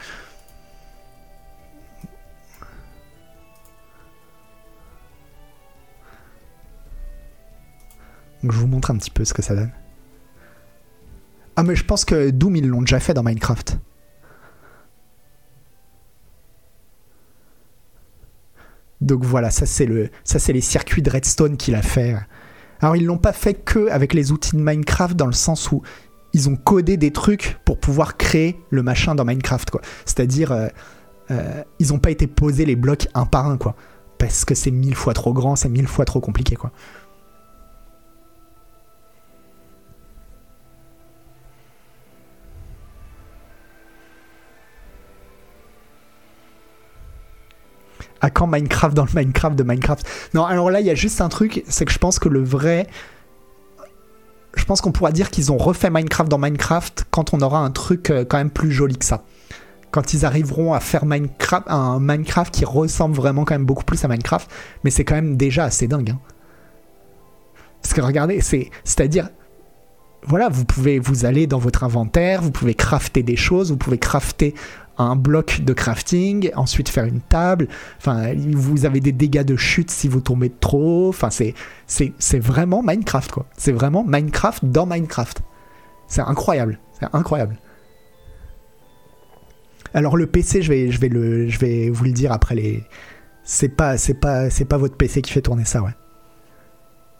[8.44, 9.72] Je vous montre un petit peu ce que ça donne.
[11.56, 13.80] Ah mais je pense que Doom ils l'ont déjà fait dans Minecraft.
[19.02, 22.16] Donc voilà, ça c'est les circuits de Redstone qu'il a fait.
[22.80, 25.82] Alors ils l'ont pas fait que avec les outils de Minecraft dans le sens où
[26.34, 29.82] ils ont codé des trucs pour pouvoir créer le machin dans Minecraft quoi.
[30.06, 30.68] C'est-à-dire euh,
[31.32, 33.76] euh, ils ont pas été posés les blocs un par un quoi,
[34.18, 36.72] parce que c'est mille fois trop grand, c'est mille fois trop compliqué quoi.
[48.22, 51.22] À quand Minecraft dans le Minecraft de Minecraft Non, alors là, il y a juste
[51.22, 52.88] un truc, c'est que je pense que le vrai.
[54.56, 57.70] Je pense qu'on pourra dire qu'ils ont refait Minecraft dans Minecraft quand on aura un
[57.70, 59.24] truc euh, quand même plus joli que ça.
[59.92, 64.04] Quand ils arriveront à faire Minecraft, un Minecraft qui ressemble vraiment quand même beaucoup plus
[64.04, 64.50] à Minecraft,
[64.84, 66.10] mais c'est quand même déjà assez dingue.
[66.10, 66.20] Hein.
[67.82, 69.30] Parce que regardez, c'est, c'est-à-dire,
[70.24, 73.98] voilà, vous pouvez vous aller dans votre inventaire, vous pouvez crafter des choses, vous pouvez
[73.98, 74.56] crafter
[74.98, 77.68] un bloc de crafting, ensuite faire une table.
[77.98, 81.10] Enfin, vous avez des dégâts de chute si vous tombez trop.
[81.10, 81.54] Enfin, c'est,
[82.40, 83.46] vraiment Minecraft, quoi.
[83.58, 85.42] C'est vraiment Minecraft dans Minecraft.
[86.08, 86.80] C'est incroyable.
[87.00, 87.58] C'est incroyable.
[89.94, 92.84] Alors le PC, je vais, vous le dire après les.
[93.44, 95.96] C'est pas, pas, c'est pas votre PC qui fait tourner ça, ouais.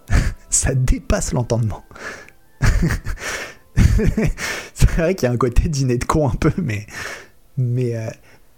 [0.50, 1.86] ça dépasse l'entendement.
[4.74, 6.86] c'est vrai qu'il y a un côté dîner de con un peu, mais
[7.58, 8.10] mais, euh,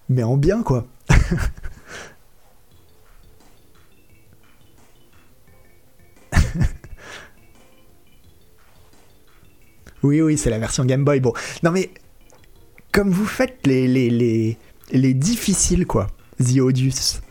[0.09, 0.87] mais en bien, quoi.
[10.03, 11.19] oui, oui, c'est la version Game Boy.
[11.19, 11.33] Bon,
[11.63, 11.89] non mais
[12.91, 14.57] comme vous faites les, les, les,
[14.91, 16.07] les difficiles, quoi,
[16.39, 17.21] The Odious.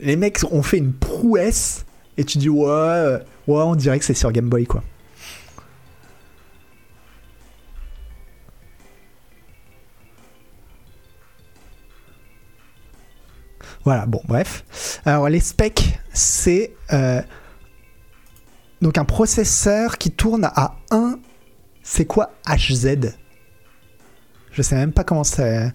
[0.00, 1.84] Les mecs ont fait une prouesse
[2.16, 4.82] et tu dis ouais, ouais, on dirait que c'est sur Game Boy, quoi.
[13.84, 15.00] Voilà, bon, bref.
[15.04, 17.22] Alors, les specs, c'est euh,
[18.82, 21.18] donc un processeur qui tourne à 1.
[21.82, 23.16] C'est quoi HZ
[24.52, 25.72] Je sais même pas comment c'est.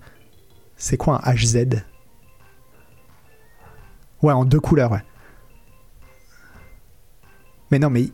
[0.78, 1.84] C'est quoi un HZ
[4.22, 5.04] Ouais, en deux couleurs, ouais.
[7.72, 8.12] Mais non, mais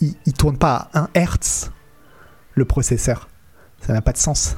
[0.00, 1.70] il, tourne pas à 1 Hz,
[2.54, 3.28] le processeur.
[3.80, 4.56] Ça n'a pas de sens.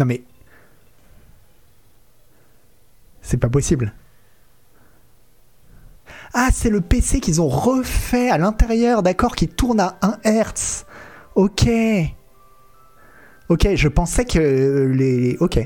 [0.00, 0.22] Non mais...
[3.20, 3.92] C'est pas possible.
[6.32, 10.86] Ah, c'est le PC qu'ils ont refait à l'intérieur, d'accord, qui tourne à 1 Hz.
[11.34, 11.68] Ok.
[13.50, 15.36] Ok, je pensais que les...
[15.40, 15.58] Ok.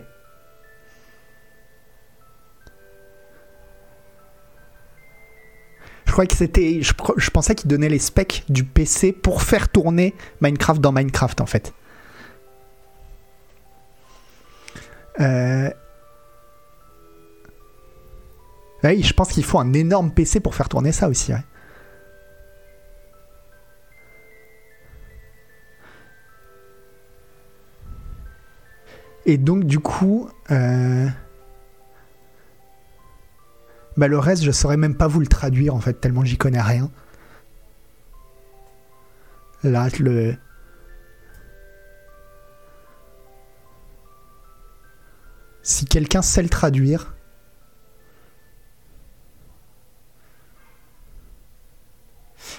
[6.07, 6.83] Je croyais que c'était...
[6.83, 11.41] Je, je pensais qu'ils donnaient les specs du PC pour faire tourner Minecraft dans Minecraft,
[11.41, 11.73] en fait.
[15.21, 15.71] Euh,
[18.83, 21.33] je pense qu'il faut un énorme PC pour faire tourner ça aussi.
[29.27, 31.09] Et donc du coup, euh,
[33.97, 36.61] bah le reste, je saurais même pas vous le traduire en fait, tellement j'y connais
[36.61, 36.91] rien.
[39.63, 40.37] Là, le,
[45.65, 47.17] si quelqu'un sait le traduire.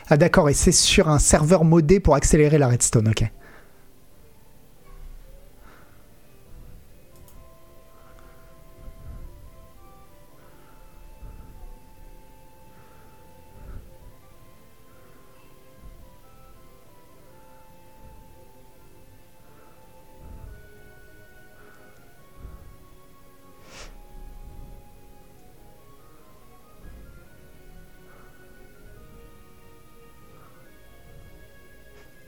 [0.10, 3.32] Ah d'accord, et c'est sur un serveur modé pour accélérer la redstone, ok.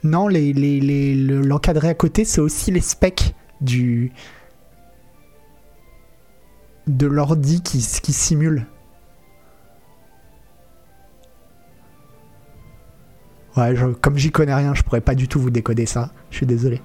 [0.07, 4.11] Non, les, les, les- le- l'encadré à côté, c'est aussi les specs du
[6.87, 8.65] de l'ordi qui, qui simule.
[13.57, 16.11] Ouais, comme j'y connais rien, je pourrais pas du tout vous décoder ça.
[16.29, 16.81] Je suis désolé.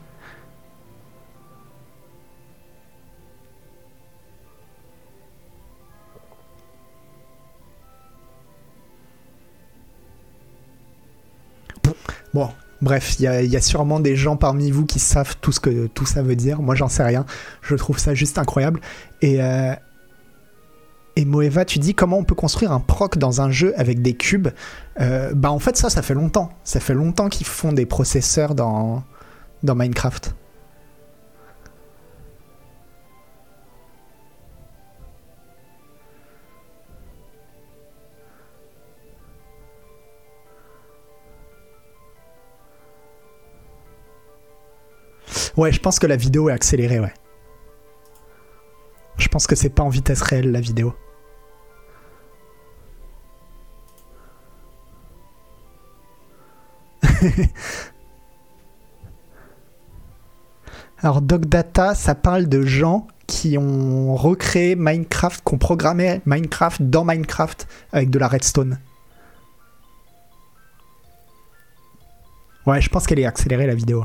[12.33, 12.51] Bon,
[12.83, 16.05] bref, il y, a- sûrement des gens parmi vous qui savent tout ce que tout
[16.05, 16.61] ça veut dire.
[16.61, 17.25] Moi, j'en sais rien.
[17.63, 18.81] Je trouve ça juste incroyable.
[19.23, 19.73] Et, euh,
[21.25, 24.49] Moeva, tu dis comment on peut construire un proc dans un jeu avec des cubes
[25.01, 26.51] Euh, Bah, en fait, ça, ça fait longtemps.
[26.65, 29.03] Ça fait longtemps qu'ils font des processeurs dans,
[29.63, 30.35] dans Minecraft.
[45.57, 47.13] Ouais, je pense que la vidéo est accélérée, ouais.
[49.19, 50.95] Je pense que c'est pas en vitesse réelle la vidéo.
[60.99, 66.83] Alors Dog Data, ça parle de gens qui ont recréé Minecraft, qui ont programmé Minecraft
[66.83, 68.79] dans Minecraft avec de la redstone.
[72.67, 74.05] Ouais, je pense qu'elle est accélérée la vidéo.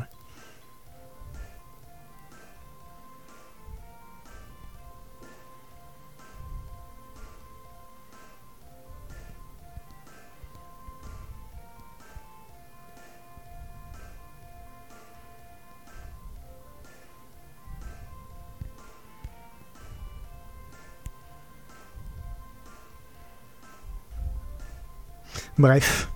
[25.58, 26.10] Bref.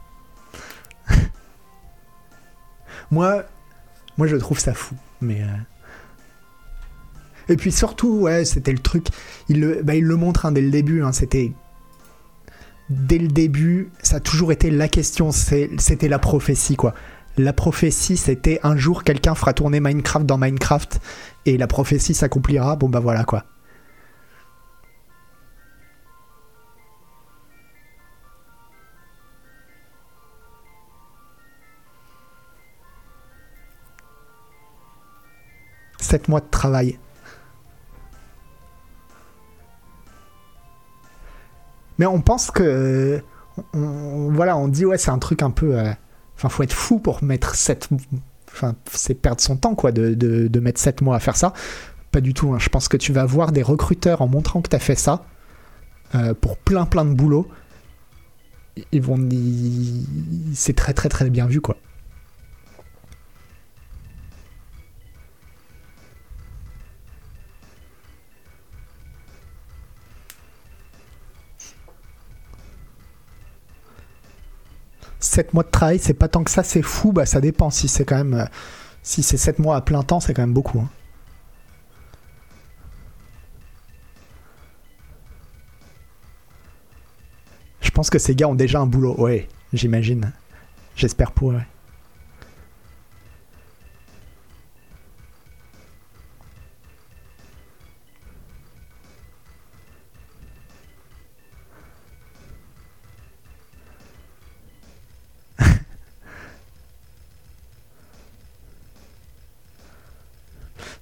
[3.12, 3.44] moi,
[4.18, 4.96] moi, je trouve ça fou.
[5.22, 5.42] Mais.
[5.42, 5.48] euh,
[7.50, 9.08] Et puis surtout, ouais, c'était le truc.
[9.50, 11.04] Il le, bah, montre hein, dès le début.
[11.04, 11.54] hein, c'était.
[12.90, 15.32] Dès le début, ça a toujours été la question.
[15.32, 16.94] C'était la prophétie, quoi.
[17.38, 21.00] La prophétie, c'était un jour quelqu'un fera tourner Minecraft dans Minecraft
[21.46, 22.76] et la prophétie s'accomplira.
[22.76, 23.46] Bon, bah voilà, quoi.
[36.12, 37.00] Sept mois de travail.
[41.98, 43.22] Mais on pense que.
[43.74, 45.78] on- voilà, on dit, ouais, c'est un truc un peu.
[45.80, 45.92] euh,
[46.36, 47.88] Enfin, faut être fou pour mettre 7.
[48.52, 51.54] Enfin, c'est perdre son temps, quoi, de, de, de mettre 7 mois à faire ça.
[52.12, 52.54] Pas du tout.
[52.54, 52.60] hein.
[52.60, 55.24] Je pense que tu vas voir des recruteurs en montrant que tu as fait ça
[56.16, 57.48] euh, pour plein, plein de boulot.
[58.92, 59.18] Ils vont.
[60.56, 61.78] C'est très, très, très bien vu, quoi.
[75.32, 77.70] Sept mois de travail, c'est pas tant que ça, c'est fou, bah ça dépend.
[77.70, 78.34] Si c'est quand même.
[78.34, 78.46] euh,
[79.02, 80.80] Si c'est 7 mois à plein temps, c'est quand même beaucoup.
[80.80, 80.90] hein.
[87.82, 90.32] Je pense que ces gars ont déjà un boulot, ouais, j'imagine.
[90.96, 91.62] J'espère pour eux.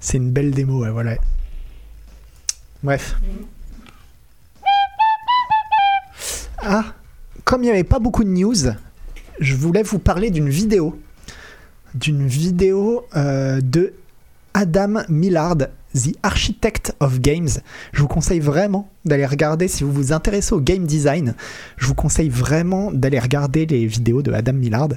[0.09, 1.17] C'est une belle démo, ouais, voilà.
[2.81, 3.15] Bref.
[6.57, 6.95] Ah,
[7.43, 8.55] comme il n'y avait pas beaucoup de news,
[9.39, 10.99] je voulais vous parler d'une vidéo.
[11.93, 13.93] D'une vidéo euh, de
[14.55, 15.57] Adam Millard,
[15.93, 17.49] The Architect of Games.
[17.93, 21.35] Je vous conseille vraiment d'aller regarder, si vous vous intéressez au game design,
[21.77, 24.89] je vous conseille vraiment d'aller regarder les vidéos de Adam Millard.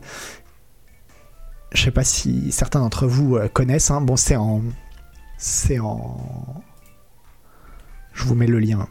[1.75, 3.91] Je sais pas si certains d'entre vous euh, connaissent.
[3.91, 4.01] hein.
[4.01, 4.63] Bon, c'est en.
[5.45, 6.63] C'est en.
[8.13, 8.87] Je vous mets le lien.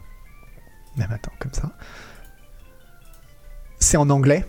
[0.98, 1.72] Même attends, comme ça.
[3.78, 4.44] C'est en anglais.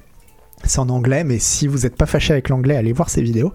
[0.65, 3.53] C'est en anglais, mais si vous n'êtes pas fâché avec l'anglais, allez voir ces vidéos.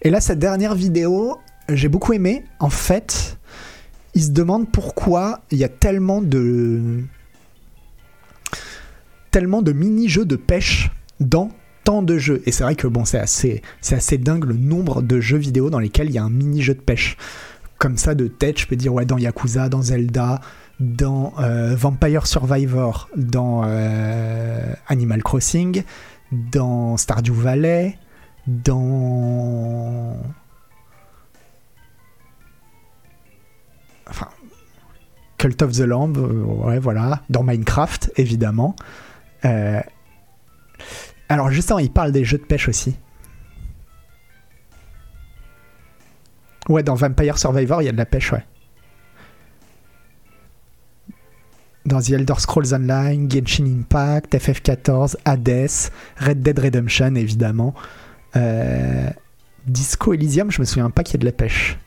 [0.00, 1.36] Et là, cette dernière vidéo,
[1.68, 2.46] j'ai beaucoup aimé.
[2.58, 3.36] En fait,
[4.14, 7.04] il se demande pourquoi il y a tellement de.
[9.30, 10.90] tellement de mini-jeux de pêche
[11.20, 11.50] dans
[11.84, 12.42] tant de jeux.
[12.46, 15.68] Et c'est vrai que bon, c'est assez, c'est assez dingue le nombre de jeux vidéo
[15.68, 17.18] dans lesquels il y a un mini-jeu de pêche.
[17.78, 20.40] Comme ça, de tête, je peux dire, ouais, dans Yakuza, dans Zelda,
[20.80, 25.84] dans euh, Vampire Survivor, dans euh, Animal Crossing,
[26.32, 27.98] dans Stardew Valley,
[28.46, 30.16] dans.
[35.36, 37.22] Cult of the Lamb, euh, ouais, voilà.
[37.30, 38.74] Dans Minecraft, évidemment.
[41.28, 42.96] Alors, justement, il parle des jeux de pêche aussi.
[46.68, 48.44] Ouais, dans Vampire Survivor, il y a de la pêche, ouais.
[51.86, 57.74] Dans The Elder Scrolls Online, Genshin Impact, FF14, Hades, Red Dead Redemption, évidemment.
[58.36, 59.08] Euh,
[59.66, 61.78] Disco Elysium, je me souviens pas qu'il y ait de la pêche.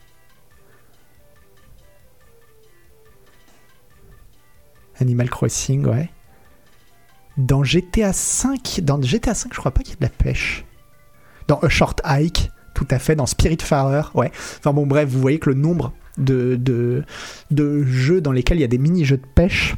[5.00, 6.10] Animal Crossing, ouais.
[7.36, 10.64] Dans GTA 5, dans GTA 5, je crois pas qu'il y ait de la pêche.
[11.46, 12.50] Dans A Short Hike,
[12.82, 13.14] tout à fait.
[13.14, 14.30] Dans Spiritfarer, ouais.
[14.58, 18.64] Enfin bon, bref, vous voyez que le nombre de, de, jeux dans lesquels il y
[18.64, 19.74] a des mini-jeux de pêche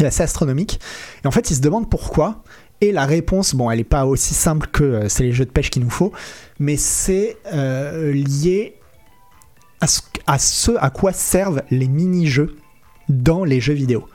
[0.00, 0.80] est assez astronomique.
[1.24, 2.42] Et en fait, ils se demandent pourquoi.
[2.80, 5.50] Et la réponse, bon, elle n'est pas aussi simple que euh, c'est les jeux de
[5.50, 6.12] pêche qu'il nous faut,
[6.58, 8.76] mais c'est euh, lié
[10.26, 12.56] à ce à quoi servent les mini-jeux
[13.08, 14.08] dans les jeux vidéo.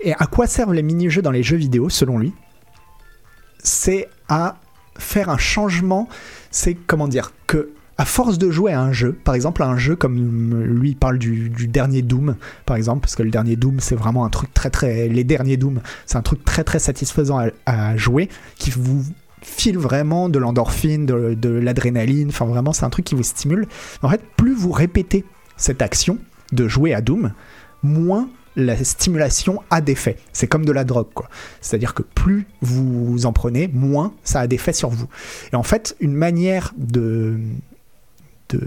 [0.00, 2.32] Et à quoi servent les mini-jeux dans les jeux vidéo, selon lui?
[3.62, 4.58] C'est à
[4.98, 6.08] faire un changement.
[6.56, 9.76] C'est comment dire que à force de jouer à un jeu, par exemple à un
[9.76, 13.94] jeu comme lui parle du, dernier Doom, par exemple, parce que le dernier Doom c'est
[13.94, 17.50] vraiment un truc très très, les derniers Doom c'est un truc très très satisfaisant à,
[17.66, 19.04] à jouer, qui vous
[19.42, 23.66] file vraiment de l'endorphine, de, de l'adrénaline, enfin vraiment c'est un truc qui vous stimule.
[24.02, 25.26] En fait, plus vous répétez
[25.58, 26.16] cette action
[26.52, 27.32] de jouer à Doom,
[27.82, 30.16] moins la stimulation a d'effet.
[30.32, 31.28] C'est comme de la drogue, quoi.
[31.60, 35.08] C'est-à-dire que plus vous en prenez, moins ça a d'effet sur vous.
[35.52, 37.38] Et en fait, une manière de,
[38.48, 38.60] de,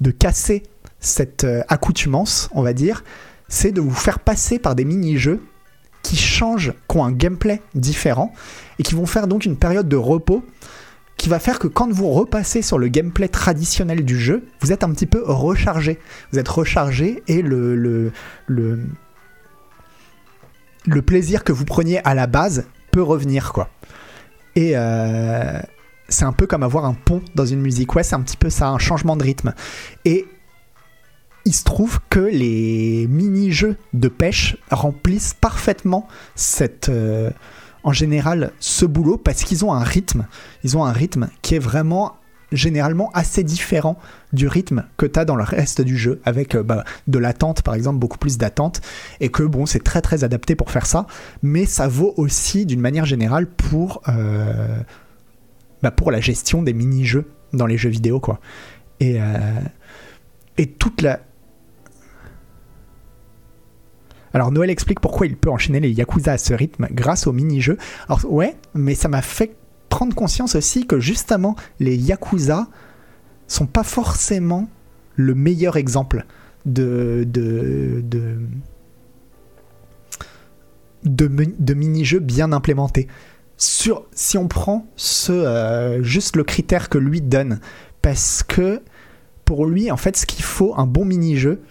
[0.00, 0.62] de casser
[1.00, 3.02] cette euh, accoutumance, on va dire,
[3.48, 5.42] c'est de vous faire passer par des mini-jeux
[6.02, 8.32] qui changent, qui ont un gameplay différent,
[8.78, 10.44] et qui vont faire donc une période de repos
[11.20, 14.84] qui va faire que quand vous repassez sur le gameplay traditionnel du jeu, vous êtes
[14.84, 15.98] un petit peu rechargé.
[16.32, 18.10] Vous êtes rechargé et le,
[20.86, 23.68] le plaisir que vous preniez à la base peut revenir, quoi.
[24.56, 25.60] Et euh,
[26.08, 27.94] c'est un peu comme avoir un pont dans une musique.
[27.94, 29.54] Ouais, c'est un petit peu ça, un changement de rythme.
[30.04, 30.26] Et
[31.44, 37.30] il se trouve que les mini-jeux de pêche remplissent parfaitement cette, euh,
[37.82, 40.26] en général, ce boulot parce qu'ils ont un rythme.
[40.64, 42.16] Ils ont un rythme qui est vraiment
[42.52, 43.98] généralement assez différent
[44.32, 47.62] du rythme que tu as dans le reste du jeu, avec euh, bah, de l'attente
[47.62, 48.80] par exemple, beaucoup plus d'attente,
[49.20, 51.06] et que bon, c'est très très adapté pour faire ça,
[51.42, 54.78] mais ça vaut aussi d'une manière générale pour, euh,
[55.82, 58.40] bah, pour la gestion des mini-jeux dans les jeux vidéo, quoi.
[59.00, 59.60] Et, euh,
[60.58, 61.20] et toute la.
[64.32, 67.78] Alors Noël explique pourquoi il peut enchaîner les Yakuza à ce rythme grâce aux mini-jeux.
[68.08, 69.56] Alors ouais, mais ça m'a fait
[69.90, 72.68] prendre conscience aussi que justement les Yakuza
[73.46, 74.70] sont pas forcément
[75.16, 76.24] le meilleur exemple
[76.64, 78.38] de de de,
[81.04, 83.08] de, mini-jeux bien implémentés.
[83.56, 87.60] Sur, si on prend ce, euh, juste le critère que lui donne,
[88.02, 88.82] parce que
[89.44, 91.62] pour lui, en fait, ce qu'il faut, un bon mini-jeu,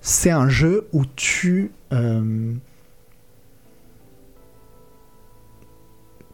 [0.00, 1.72] c'est un jeu où tu...
[1.92, 2.52] Euh,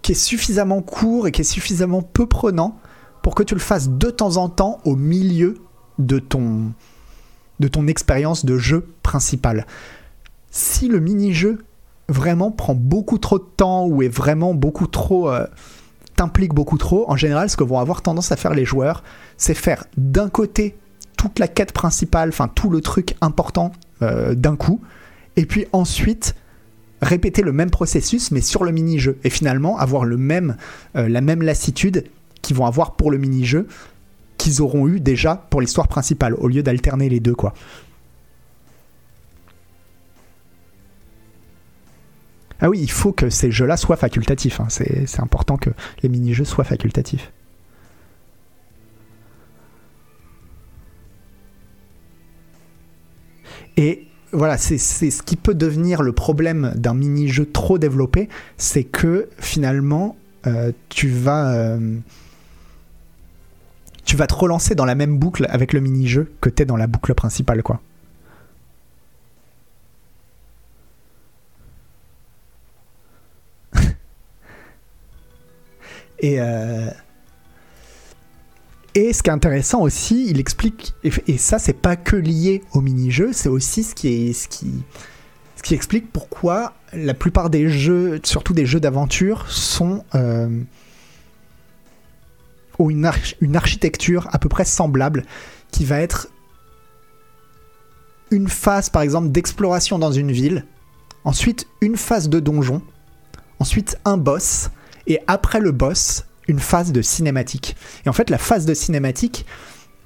[0.02, 2.78] qui est suffisamment court et qui est suffisamment peu prenant
[3.22, 5.58] pour que tu le fasses de temps en temps au milieu
[5.98, 6.72] de ton,
[7.60, 9.66] de ton expérience de jeu principale.
[10.50, 11.58] Si le mini-jeu
[12.08, 15.30] vraiment prend beaucoup trop de temps ou est vraiment beaucoup trop...
[15.30, 15.46] Euh,
[16.16, 19.02] t'implique beaucoup trop, en général, ce que vont avoir tendance à faire les joueurs,
[19.38, 20.76] c'est faire d'un côté
[21.16, 23.72] toute la quête principale, enfin tout le truc important
[24.02, 24.80] euh, d'un coup,
[25.36, 26.34] et puis ensuite
[27.02, 30.56] répéter le même processus mais sur le mini-jeu et finalement avoir le même,
[30.96, 32.04] euh, la même lassitude
[32.40, 33.66] qu'ils vont avoir pour le mini-jeu
[34.38, 37.52] qu'ils auront eu déjà pour l'histoire principale au lieu d'alterner les deux quoi.
[42.64, 44.60] Ah oui, il faut que ces jeux-là soient facultatifs.
[44.60, 44.68] hein.
[44.68, 45.70] C'est important que
[46.04, 47.32] les mini-jeux soient facultatifs.
[53.76, 59.28] Et voilà, c'est ce qui peut devenir le problème d'un mini-jeu trop développé, c'est que
[59.38, 60.16] finalement,
[60.46, 61.52] euh, tu vas...
[61.54, 61.98] euh,
[64.04, 66.86] tu vas te relancer dans la même boucle avec le mini-jeu que t'es dans la
[66.86, 67.80] boucle principale, quoi.
[76.20, 76.90] Et, euh,
[78.94, 82.80] et ce qui est intéressant aussi, il explique, et, ça c'est pas que lié au
[82.80, 84.34] mini-jeu, c'est aussi ce qui,
[85.70, 90.60] explique pourquoi la plupart des jeux, surtout des jeux d'aventure, sont euh,
[92.78, 95.24] ont une architecture à peu près semblable,
[95.70, 96.28] qui va être
[98.30, 100.66] une phase par exemple d'exploration dans une ville,
[101.24, 102.82] ensuite une phase de donjon,
[103.58, 104.70] ensuite un boss,
[105.06, 107.76] et après le boss, une phase de cinématique.
[108.04, 109.46] Et en fait, la phase de cinématique,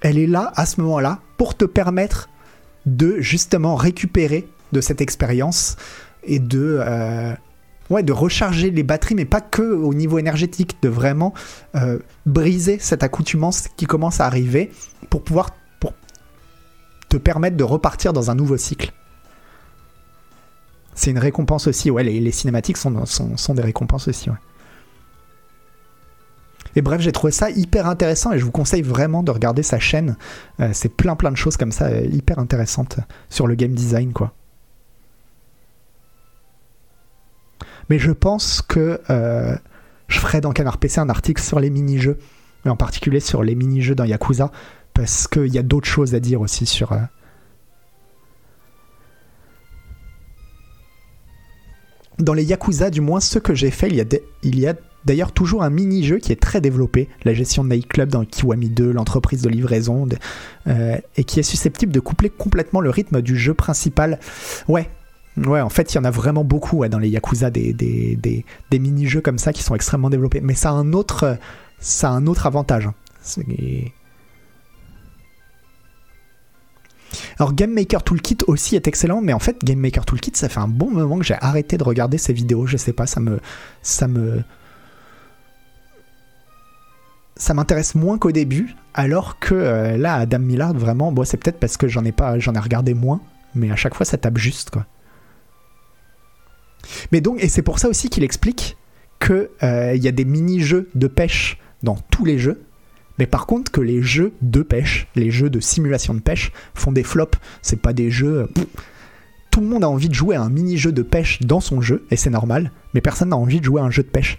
[0.01, 2.28] elle est là, à ce moment-là, pour te permettre
[2.84, 5.76] de justement récupérer de cette expérience
[6.22, 7.32] et de, euh,
[7.91, 11.34] ouais, de recharger les batteries, mais pas que au niveau énergétique, de vraiment
[11.74, 14.70] euh, briser cette accoutumance qui commence à arriver
[15.11, 15.93] pour pouvoir pour
[17.09, 18.93] te permettre de repartir dans un nouveau cycle.
[20.95, 24.37] C'est une récompense aussi, ouais, les, cinématiques sont, sont, sont des récompenses aussi, ouais.
[26.77, 29.79] Et bref, j'ai trouvé ça hyper intéressant et je vous conseille vraiment de regarder sa
[29.79, 30.16] chaîne.
[30.61, 32.99] Euh, c'est plein plein de choses comme ça, euh, hyper intéressantes
[33.31, 34.35] sur le game design, quoi.
[37.89, 39.57] Mais je pense que euh,
[40.09, 42.18] je ferai dans Canard PC un article sur les mini-jeux,
[42.66, 44.51] et en particulier sur les mini-jeux dans Yakuza,
[44.93, 46.93] parce qu'il y a d'autres choses à dire aussi sur.
[52.18, 54.66] Dans les Yakuza, du moins ceux que j'ai fait, il y a, des- il y
[54.66, 54.74] a
[55.07, 58.90] d'ailleurs toujours un mini-jeu qui est très développé, la gestion de nightclub dans Kiwami 2,
[58.90, 60.07] l'entreprise de livraison,
[60.66, 64.18] euh, et qui est susceptible de coupler complètement le rythme du jeu principal.
[64.68, 64.90] Ouais,
[65.36, 69.38] ouais, en fait, il y en a vraiment beaucoup dans les Yakuza, des, mini-jeux comme
[69.38, 70.40] ça qui sont extrêmement développés.
[70.42, 71.38] Mais ça a un autre,
[71.78, 72.88] ça a un autre avantage.
[73.22, 73.92] C'est-
[77.38, 80.61] Alors Game Maker Toolkit aussi est excellent, mais en fait Game Maker Toolkit, ça fait
[80.61, 82.66] un bon moment que j'ai arrêté de regarder ces vidéos.
[82.66, 83.40] Je sais pas, ça me,
[83.82, 84.42] ça me,
[87.37, 91.59] ça m'intéresse moins qu'au début, alors que euh, là, Adam Millard, vraiment, bon, c'est peut-être
[91.59, 93.20] parce que j'en ai pas, j'en ai regardé moins,
[93.55, 94.70] mais à chaque fois ça tape juste.
[97.12, 98.76] Mais donc, et c'est pour ça aussi qu'il explique
[99.18, 102.62] que euh, y a des mini-jeux de pêche dans tous les jeux,
[103.18, 106.93] mais par contre que les jeux de pêche, les jeux de simulation de pêche, font
[106.93, 107.39] des flops.
[107.62, 108.43] C'est pas des jeux.
[108.43, 108.64] euh,
[109.51, 112.05] tout le monde a envie de jouer à un mini-jeu de pêche dans son jeu,
[112.11, 114.39] et c'est normal, mais personne n'a envie de jouer à un jeu de pêche.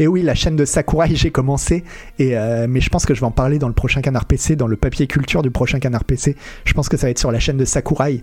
[0.00, 1.84] Et oui, la chaîne de Sakurai, j'ai commencé,
[2.20, 4.66] euh, mais je pense que je vais en parler dans le prochain Canard PC, dans
[4.66, 6.36] le papier culture du prochain Canard PC.
[6.64, 8.22] Je pense que ça va être sur la chaîne de Sakurai,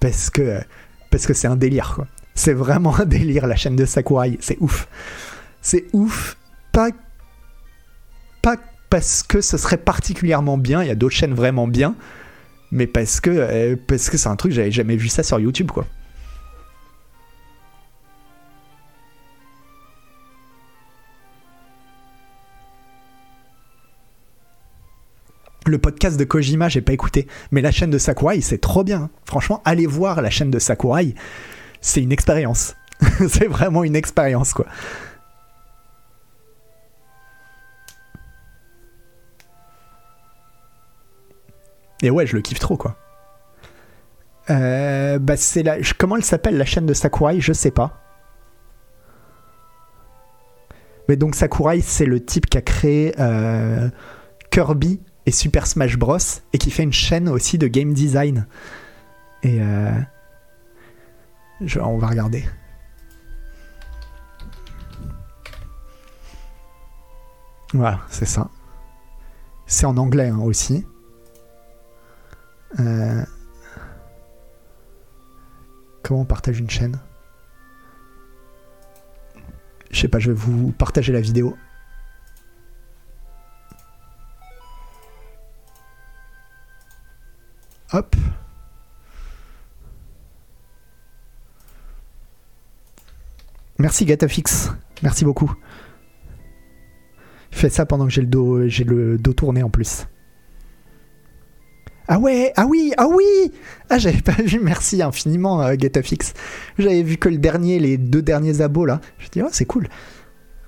[0.00, 0.58] parce que
[1.10, 2.06] parce que c'est un délire, quoi.
[2.34, 4.38] C'est vraiment un délire, la chaîne de Sakurai.
[4.40, 4.88] C'est ouf.
[5.60, 6.38] C'est ouf.
[6.72, 6.88] Pas,
[8.40, 8.56] pas
[8.88, 11.96] parce que ce serait particulièrement bien, il y a d'autres chaînes vraiment bien,
[12.70, 15.70] mais parce que euh, parce que c'est un truc, j'avais jamais vu ça sur YouTube,
[15.70, 15.84] quoi.
[25.70, 29.08] Le podcast de Kojima, j'ai pas écouté, mais la chaîne de Sakurai, c'est trop bien.
[29.24, 31.14] Franchement, allez voir la chaîne de Sakurai,
[31.80, 32.74] c'est une expérience.
[33.28, 34.66] c'est vraiment une expérience, quoi.
[42.02, 42.96] Et ouais, je le kiffe trop, quoi.
[44.50, 45.34] Euh, bah.
[45.98, 47.40] Comment elle s'appelle, la chaîne de Sakurai?
[47.40, 47.96] Je sais pas.
[51.08, 53.88] Mais donc, Sakurai, c'est le type qui a créé euh,
[54.50, 56.18] Kirby et Super Smash Bros.
[56.52, 58.46] et qui fait une chaîne aussi de game design.
[59.42, 59.60] Et.
[59.60, 59.92] euh,
[61.60, 62.44] je- on va regarder.
[67.72, 68.48] Voilà, c'est ça.
[69.66, 70.84] C'est en anglais hein, aussi.
[72.80, 73.24] Euh,
[76.02, 76.98] Comment on partage une chaîne?
[79.92, 81.56] Je sais pas, je vais vous partager la vidéo.
[87.92, 88.14] Hop.
[93.78, 94.70] Merci Gatafix.
[95.02, 95.52] Merci beaucoup.
[97.50, 100.06] Fais ça pendant que j'ai le dos, tourné en plus.
[102.06, 103.24] Ah ouais, ah oui, ah oui
[103.88, 106.34] Ah j'avais pas vu, merci infiniment euh, Gatafix.
[106.78, 109.00] J'avais vu que le dernier, les deux derniers abos là.
[109.18, 109.88] Je dis oh c'est cool.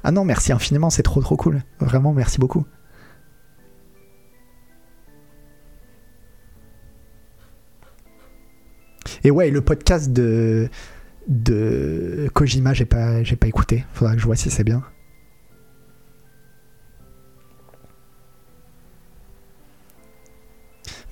[0.05, 1.62] Ah non, merci infiniment, c'est trop trop cool.
[1.81, 2.64] Vraiment, merci beaucoup.
[9.25, 10.68] Et ouais, le podcast de,
[11.29, 13.85] de Kojima, j'ai pas, j'ai pas écouté.
[13.93, 14.83] Faudra que je vois si c'est bien.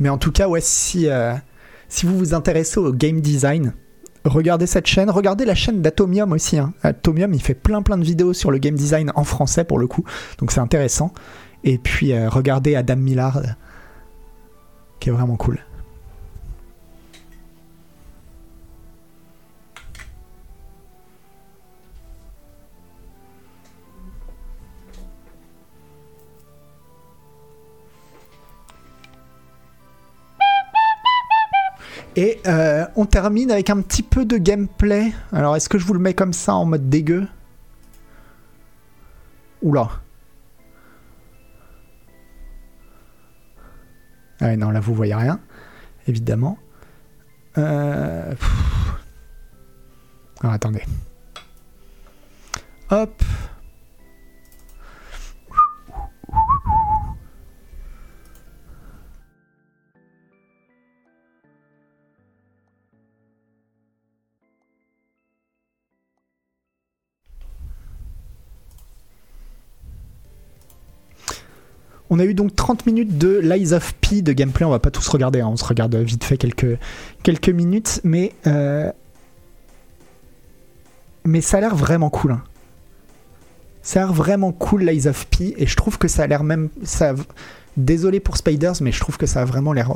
[0.00, 1.34] Mais en tout cas, ouais, si, euh,
[1.88, 3.74] si vous vous intéressez au game design,
[4.24, 5.10] regardez cette chaîne.
[5.10, 6.58] Regardez la chaîne d'Atomium aussi.
[6.58, 6.72] Hein.
[6.82, 9.86] Atomium, il fait plein plein de vidéos sur le game design en français pour le
[9.86, 10.04] coup.
[10.38, 11.12] Donc c'est intéressant.
[11.64, 13.42] Et puis euh, regardez Adam Millard,
[14.98, 15.58] qui est vraiment cool.
[32.20, 35.10] Et euh, on termine avec un petit peu de gameplay.
[35.32, 37.26] Alors, est-ce que je vous le mets comme ça en mode dégueu?
[39.62, 39.88] Oula.
[44.38, 45.40] Ah non, là, vous voyez rien,
[46.06, 46.58] évidemment.
[47.56, 48.34] Euh...
[50.42, 50.82] Alors, attendez.
[52.90, 53.22] Hop.
[72.12, 74.66] On a eu donc 30 minutes de Lies of P de gameplay.
[74.66, 75.48] On va pas tous regarder, hein.
[75.48, 78.90] on se regarde vite fait quelques, minutes, mais euh,
[81.24, 82.32] mais ça a l'air vraiment cool.
[82.32, 82.42] Hein.
[83.82, 86.42] Ça a l'air vraiment cool Lies of P et je trouve que ça a l'air
[86.42, 86.68] même.
[87.76, 89.92] Désolé pour Spiders, mais je trouve que ça a vraiment l'air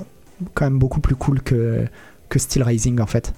[0.54, 1.84] quand même beaucoup plus cool que
[2.28, 3.34] que Steel Rising en fait.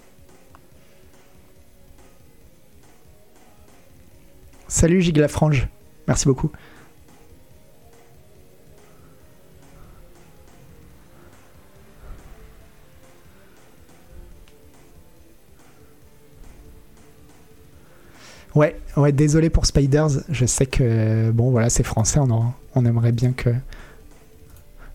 [4.68, 5.68] Salut Giglafrange,
[6.07, 6.51] merci beaucoup.
[18.57, 20.09] Ouais, ouais, désolé pour Spiders.
[20.30, 23.50] Je sais que, bon, voilà, c'est français, on, on aimerait bien que.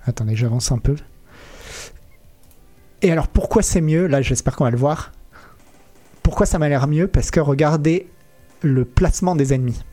[0.04, 0.96] Attendez, j'avance un peu.
[3.04, 5.12] Et alors, pourquoi c'est mieux Là, j'espère qu'on va le voir.
[6.24, 8.08] Pourquoi ça m'a l'air mieux Parce que regardez
[8.64, 9.84] le placement des ennemis.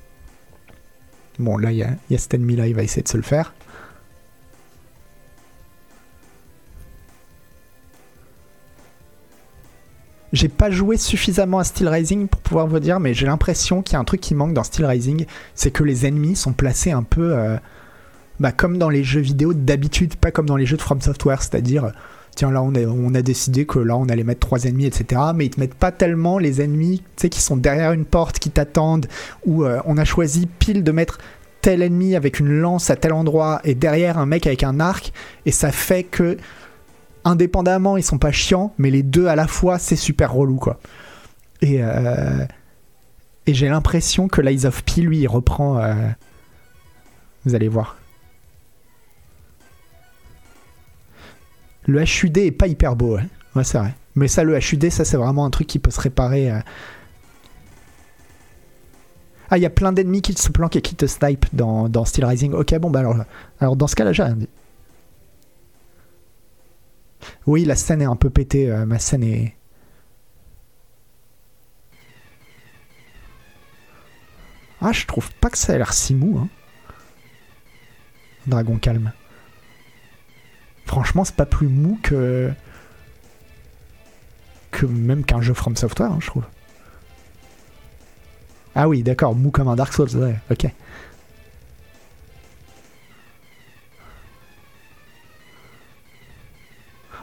[1.38, 3.22] Bon, là, il y a, y a cet ennemi-là, il va essayer de se le
[3.22, 3.52] faire.
[10.32, 13.94] J'ai pas joué suffisamment à Steel Rising pour pouvoir vous dire, mais j'ai l'impression qu'il
[13.94, 15.24] y a un truc qui manque dans Steel Rising,
[15.54, 17.56] c'est que les ennemis sont placés un peu euh,
[18.38, 21.42] bah, comme dans les jeux vidéo d'habitude, pas comme dans les jeux de From Software,
[21.42, 21.92] c'est-à-dire,
[22.36, 25.20] tiens là on a, décidé que là on allait mettre trois ennemis, etc.
[25.34, 29.06] Mais ils te mettent pas tellement les ennemis, qui sont derrière une porte, qui t'attendent,
[29.46, 31.18] ou euh, on a choisi pile de mettre
[31.62, 35.12] tel ennemi avec une lance à tel endroit et derrière un mec avec un arc,
[35.46, 36.36] et ça fait que
[37.28, 40.80] indépendamment, ils sont pas chiants, mais les deux à la fois, c'est super relou, quoi.
[41.60, 42.46] Et, euh,
[43.46, 45.78] j'ai l'impression que Lies of P, lui, il reprend.
[45.78, 45.94] Euh,
[47.44, 47.96] vous allez voir.
[51.86, 53.24] Le HUD est pas hyper beau, hein.
[53.54, 53.94] ouais, c'est vrai.
[54.14, 56.50] Mais ça, le HUD, ça, c'est vraiment un truc qui peut se réparer.
[56.50, 56.60] Euh.
[59.50, 62.26] Ah, il y a plein d'ennemis qui se planquent et qui te snipe dans, Steel
[62.26, 62.52] Rising.
[62.52, 63.16] Ok, bon, bah alors,
[63.60, 64.24] alors dans ce cas-là, j'ai
[67.46, 68.70] oui, la scène est un peu pétée.
[68.70, 69.54] Euh, ma scène est.
[74.80, 76.38] Ah, je trouve pas que ça a l'air si mou.
[76.38, 76.48] Hein.
[78.46, 79.12] Dragon calme.
[80.86, 82.50] Franchement, c'est pas plus mou que.
[84.70, 86.44] que même qu'un jeu From Software, hein, je trouve.
[88.74, 90.66] Ah oui, d'accord, mou comme un Dark Souls, ouais, ok.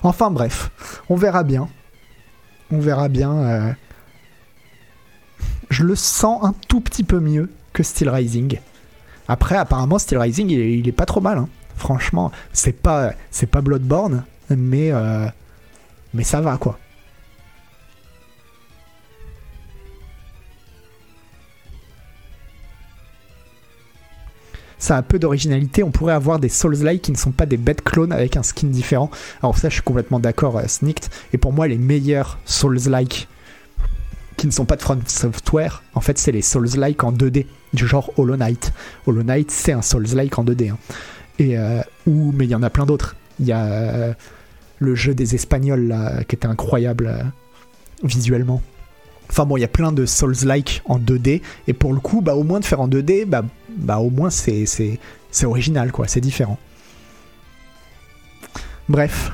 [0.06, 0.70] Enfin bref,
[1.10, 1.68] on verra bien.
[2.72, 3.34] On verra bien.
[3.34, 3.74] Euh,
[5.72, 8.60] je le sens un tout petit peu mieux que Steel Rising.
[9.28, 11.40] Après, apparemment, Steel Rising, il est, pas trop mal.
[11.40, 11.50] Hein.
[11.76, 13.14] Franchement, c'est pas,
[13.52, 15.26] pas Bloodborne, mais, euh,
[16.14, 16.78] mais ça va quoi.
[24.86, 25.82] Ça a peu d'originalité.
[25.84, 28.68] On pourrait avoir des Souls-like qui ne sont pas des bêtes clones avec un skin
[28.68, 29.10] différent.
[29.42, 31.10] Alors ça, je suis complètement d'accord, euh, Snicked.
[31.34, 33.28] Et pour moi, les meilleurs Souls-like
[34.38, 37.88] qui ne sont pas de From Software, en fait, c'est les Souls-like en 2D, du
[37.88, 38.74] genre Hollow Knight.
[39.08, 40.70] Hollow Knight, c'est un Souls-like en 2D.
[40.70, 40.78] hein.
[41.40, 43.16] Et, euh, mais il y en a plein d'autres.
[43.40, 44.14] Il y a euh,
[44.78, 47.24] le jeu des Espagnols, là, qui était incroyable euh,
[48.04, 48.62] visuellement.
[49.30, 52.36] Enfin bon, il y a plein de Souls-like en 2D, et pour le coup, bah,
[52.36, 54.66] au moins de faire en 2D, bah, bah au moins c'est,
[55.44, 56.58] original, quoi, c'est différent.
[58.88, 59.32] Bref.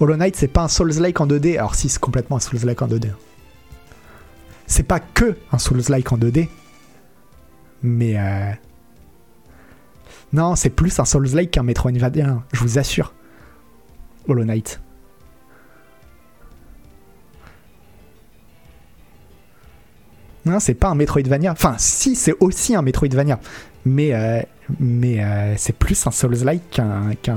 [0.00, 2.88] Hollow Knight, c'est pas un Souls-like en 2D, alors si, c'est complètement un Souls-like en
[2.88, 3.10] 2D.
[4.66, 6.48] C'est pas que un Souls-like en 2D,
[7.82, 8.18] mais...
[8.18, 8.52] euh,
[10.32, 13.14] Non, c'est plus un Souls-like qu'un Metroidvania, je vous assure.
[14.28, 14.80] Hollow Knight.
[20.58, 21.52] C'est pas un Metroidvania.
[21.52, 23.38] Enfin, si, c'est aussi un Metroidvania.
[23.84, 24.40] Mais, euh,
[24.80, 26.80] mais euh, c'est plus un Souls-like
[27.22, 27.36] qu'un.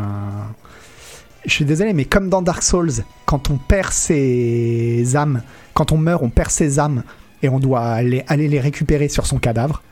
[1.46, 5.44] Je suis désolé, mais comme dans Dark Souls, quand on perd ses âmes,
[5.76, 7.04] quand on meurt, on perd ses âmes
[7.44, 9.84] et on doit aller, aller les récupérer sur son cadavre.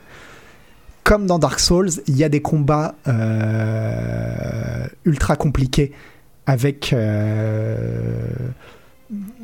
[1.04, 5.92] Comme dans Dark Souls, il y a des combats euh, ultra compliqués
[6.46, 6.94] avec.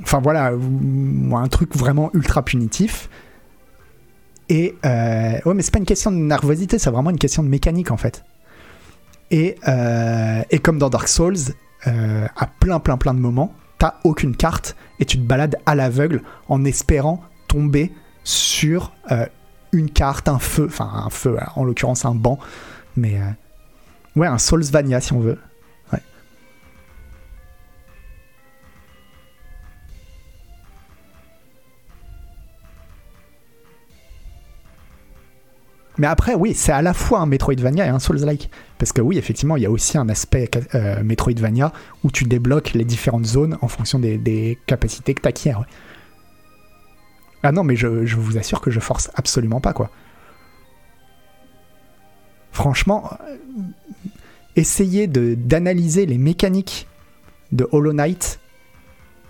[0.02, 3.08] Enfin voilà, un truc vraiment ultra punitif.
[4.50, 7.48] Et euh, ouais, mais c'est pas une question de nervosité, c'est vraiment une question de
[7.48, 8.24] mécanique en fait.
[9.30, 11.36] Et, euh, et comme dans Dark Souls,
[11.86, 15.76] euh, à plein plein plein de moments, t'as aucune carte et tu te balades à
[15.76, 17.92] l'aveugle en espérant tomber
[18.24, 18.92] sur
[19.72, 22.38] une carte, un feu, enfin un feu, en l'occurrence un banc,
[22.96, 23.20] mais
[24.16, 25.38] ouais, un Soulsvania si on veut.
[36.00, 38.48] Mais après, oui, c'est à la fois un Metroidvania et un Souls-like.
[38.78, 41.74] Parce que oui, effectivement, il y a aussi un aspect euh, Metroidvania
[42.04, 45.54] où tu débloques les différentes zones en fonction des, capacités que tu ouais.
[47.42, 49.90] Ah non, mais je, vous assure que je force absolument pas, quoi.
[52.50, 53.36] Franchement, euh,
[54.56, 56.88] essayez d'analyser les mécaniques
[57.52, 58.40] de Hollow Knight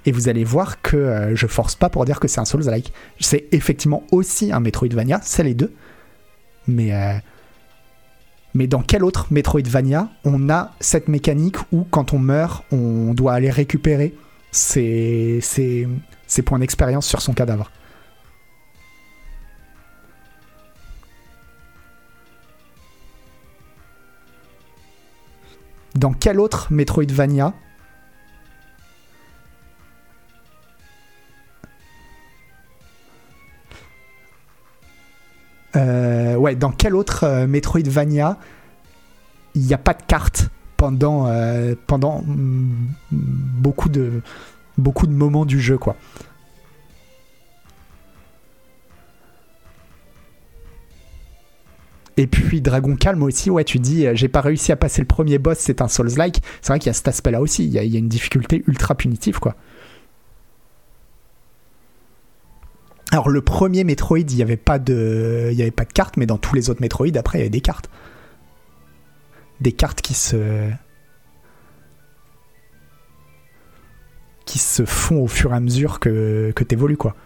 [0.06, 2.92] et vous allez voir que euh, je force pas pour dire que c'est un Souls-like.
[3.18, 5.74] C'est effectivement aussi un Metroidvania, c'est les deux.
[6.66, 7.19] Mais, euh,
[8.55, 13.35] mais dans quel autre Metroidvania on a cette mécanique où quand on meurt, on doit
[13.35, 14.15] aller récupérer
[14.53, 15.89] ses, ses,
[16.27, 17.70] ses points d'expérience sur son cadavre.
[25.95, 27.53] Dans quel autre Metroidvania
[35.76, 38.38] Euh, ouais, dans quel autre euh, Metroidvania
[39.55, 44.22] il n'y a pas de carte pendant, euh, pendant mm, beaucoup, de,
[44.78, 45.97] beaucoup de moments du jeu, quoi.
[52.16, 55.38] Et puis Dragon Calm aussi, ouais, tu dis, j'ai pas réussi à passer le premier
[55.38, 56.42] boss, c'est un Souls-like.
[56.60, 58.62] C'est vrai qu'il y a cet aspect-là aussi, il y, il y a une difficulté
[58.66, 59.56] ultra punitive, quoi.
[63.12, 65.73] Alors le premier Metroid, il n'y avait pas de, il
[66.16, 67.91] mais dans tous les autres Metroid, après, il y avait des cartes,
[69.61, 70.70] des cartes qui se,
[74.45, 77.16] qui se font au fur et à mesure que que t'évolues, quoi.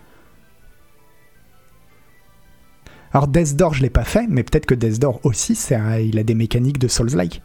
[3.12, 5.54] Alors Death Door, je l'ai pas fait, mais peut-être que Death Door aussi,
[6.00, 7.42] il a des mécaniques de Souls-like.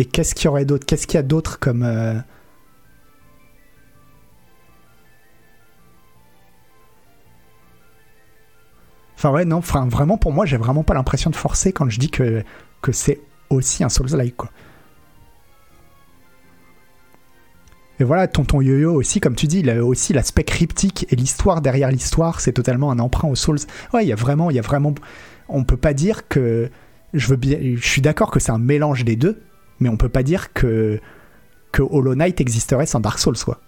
[0.00, 0.86] Et qu'est-ce qu'il y aurait d'autre?
[0.86, 1.82] Qu'est-ce qu'il y a d'autre comme.
[1.82, 2.14] euh,
[9.14, 11.98] Enfin, ouais, non, enfin, vraiment, pour moi, j'ai vraiment pas l'impression de forcer quand je
[11.98, 12.42] dis que,
[12.80, 13.20] que c'est
[13.50, 14.40] aussi un Souls-like.
[17.98, 21.60] Et voilà, Tonton Yo-Yo aussi, comme tu dis, il a aussi l'aspect cryptique et l'histoire
[21.60, 23.58] derrière l'histoire, c'est totalement un emprunt aux Souls.
[23.92, 24.94] Ouais, il y a vraiment, il y a vraiment.
[25.50, 26.70] On peut pas dire que.
[27.12, 27.58] Je veux bien.
[27.60, 29.42] Je suis d'accord que c'est un mélange des deux,
[29.80, 31.00] mais on peut pas dire que
[31.72, 33.60] que Hollow Knight existerait sans Dark Souls, quoi.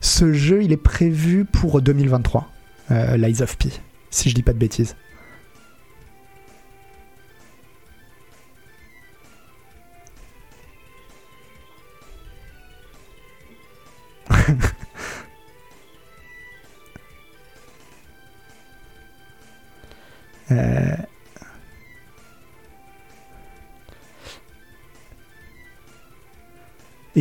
[0.00, 2.50] Ce jeu, il est prévu pour 2023,
[2.90, 3.70] euh, Lies of P,
[4.10, 4.96] si je dis pas de bêtises.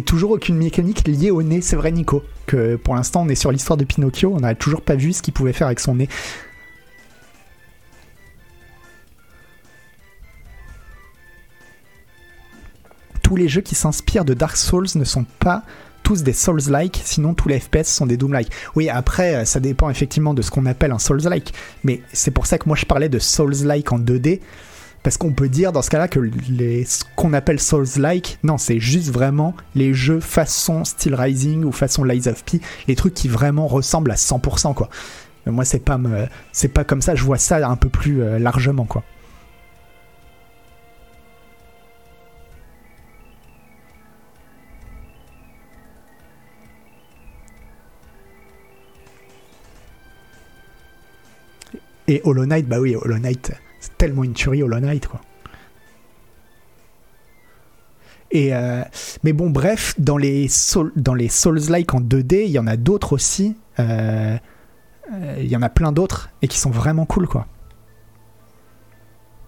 [0.02, 2.24] Toujours aucune mécanique liée au nez, c'est vrai Nico.
[2.46, 5.22] Que pour l'instant on est sur l'histoire de Pinocchio, on n'a toujours pas vu ce
[5.22, 6.10] qu'il pouvait faire avec son nez.
[13.22, 15.64] Tous les jeux qui s'inspirent de Dark Souls ne sont pas
[16.10, 18.52] tous des Souls-like, sinon tous les FPS sont des Doom-like.
[18.76, 21.54] Oui, après, euh, ça dépend effectivement de ce qu'on appelle un Souls-like,
[21.84, 24.40] mais c'est pour ça que moi je parlais de Souls-like en 2D,
[25.04, 28.80] parce qu'on peut dire dans ce cas-là que les, ce qu'on appelle Souls-like, non, c'est
[28.80, 33.28] juste vraiment les jeux façon Steel Rising ou façon Lies of P, les trucs qui
[33.28, 34.90] vraiment ressemblent à 100%, quoi.
[35.46, 38.22] Mais moi, c'est pas, me- c'est pas comme ça, je vois ça un peu plus
[38.22, 39.04] euh, largement, quoi.
[52.08, 53.52] Et Hollow Knight, bah oui, Hollow Knight,
[54.00, 55.22] tellement une tuerie Hollow Knight, quoi.
[58.32, 58.84] Et euh,
[59.24, 62.78] mais bon, bref, dans les, Soul- dans les Souls-like en 2D, il y en a
[62.78, 63.56] d'autres aussi.
[63.80, 64.38] euh,
[65.14, 67.48] euh, Il y en a plein d'autres et qui sont vraiment cool, quoi.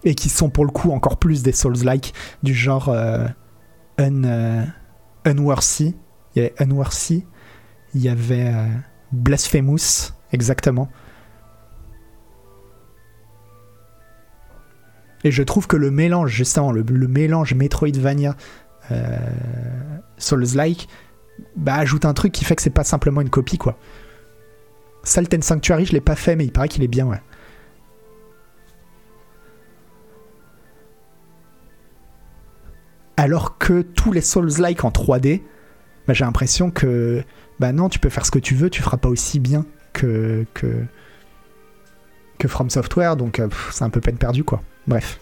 [0.04, 2.12] Et qui sont pour le coup encore plus des Souls-like,
[2.42, 2.92] du genre
[3.98, 4.66] Un,
[5.24, 5.94] Unworthy.
[6.34, 7.24] Il y avait Unworthy,
[7.94, 8.52] il y avait
[9.12, 10.88] Blasphemous, exactement.
[15.24, 18.36] Et je trouve que le mélange, justement, le, mélange Metroidvania
[18.90, 19.16] euh,
[20.18, 20.88] Souls-like,
[21.56, 23.78] bah, ajoute un truc qui fait que c'est pas simplement une copie, quoi.
[25.04, 27.20] Salt and Sanctuary, je l'ai pas fait, mais il paraît qu'il est bien, ouais.
[33.16, 35.42] Alors que tous les Souls-like en 3D,
[36.06, 37.22] bah, j'ai l'impression que,
[37.60, 40.44] bah non, tu peux faire ce que tu veux, tu feras pas aussi bien que,
[42.42, 44.60] que From Software, donc euh, c'est un peu peine perdue, quoi.
[44.88, 45.20] Bref.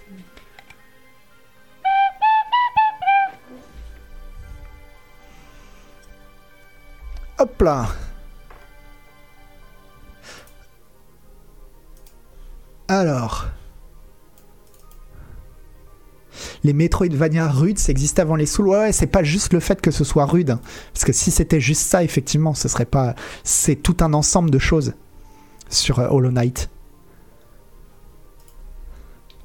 [7.38, 7.88] Hop là
[12.88, 13.48] Alors...
[16.62, 18.68] Les Metroidvania rudes, ça existe avant les Souls.
[18.68, 20.50] Ouais, ouais, c'est pas juste le fait que ce soit rude.
[20.50, 20.60] hein.
[20.92, 23.14] Parce que si c'était juste ça, effectivement, ce serait pas...
[23.44, 24.94] C'est tout un ensemble de choses
[25.70, 26.70] sur euh, Hollow Knight.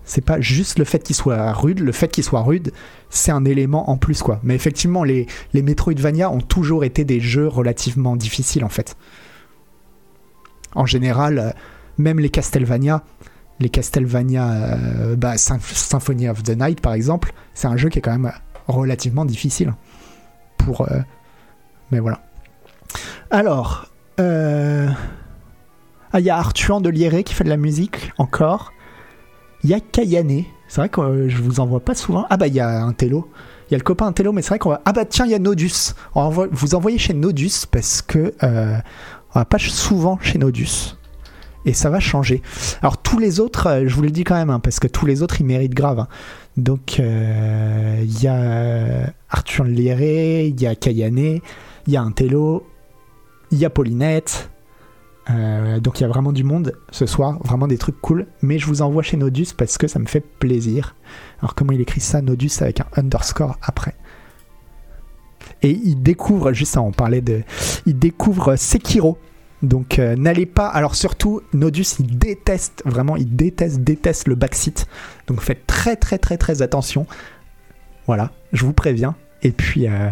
[0.05, 2.71] C'est pas juste le fait qu'il soit rude, le fait qu'il soit rude,
[3.09, 4.39] c'est un élément en plus quoi.
[4.43, 8.95] Mais effectivement, les, les Metroidvania ont toujours été des jeux relativement difficiles en fait.
[10.75, 11.49] En général, euh,
[11.97, 13.03] même les Castlevania,
[13.59, 17.99] les Castlevania, euh, bah, Symph- Symphony of the Night par exemple, c'est un jeu qui
[17.99, 18.31] est quand même
[18.67, 19.73] relativement difficile.
[20.57, 20.99] Pour, euh,
[21.91, 22.21] mais voilà.
[23.31, 23.87] Alors,
[24.17, 28.71] ah, il y a Arthur de Lieré qui fait de la musique encore.
[29.65, 30.43] Il y a Kayane.
[30.67, 32.27] C'est vrai que euh, je vous en vois pas souvent.
[32.29, 33.31] Ah bah il y a un télo.
[33.67, 34.83] Il y a le copain Intello, mais c'est vrai qu'on va.
[34.85, 35.95] Ah bah tiens, il y a Nodus.
[36.13, 38.77] On vous envoyer chez Nodus parce que euh,
[39.33, 40.95] on va pas souvent chez Nodus.
[41.65, 42.43] Et ça va changer.
[42.83, 45.07] Alors tous les autres, euh, je vous le dis quand même, hein, parce que tous
[45.07, 45.97] les autres ils méritent grave.
[45.99, 46.07] hein.
[46.57, 51.39] Donc il y a Arthur Lieré, il y a Kayane,
[51.87, 52.67] il y a Intello,
[53.49, 54.51] il y a Paulinette.
[55.31, 58.27] Euh, donc il y a vraiment du monde ce soir, vraiment des trucs cool.
[58.41, 60.95] Mais je vous envoie chez Nodus parce que ça me fait plaisir.
[61.39, 63.95] Alors comment il écrit ça Nodus avec un underscore après.
[65.61, 67.41] Et il découvre, juste on parlait de...
[67.85, 69.17] Il découvre Sekiro.
[69.63, 70.67] Donc euh, n'allez pas...
[70.67, 74.87] Alors surtout, Nodus il déteste, vraiment il déteste, déteste le backseat.
[75.27, 77.07] Donc faites très très très très attention.
[78.05, 79.15] Voilà, je vous préviens.
[79.41, 79.87] Et puis...
[79.87, 80.09] euh,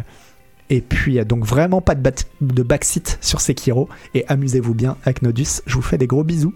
[0.74, 3.90] et puis, donc vraiment pas de, de backseat sur Sekiro.
[4.16, 5.62] Et amusez-vous bien avec Nodus.
[5.68, 6.56] Je vous fais des gros bisous.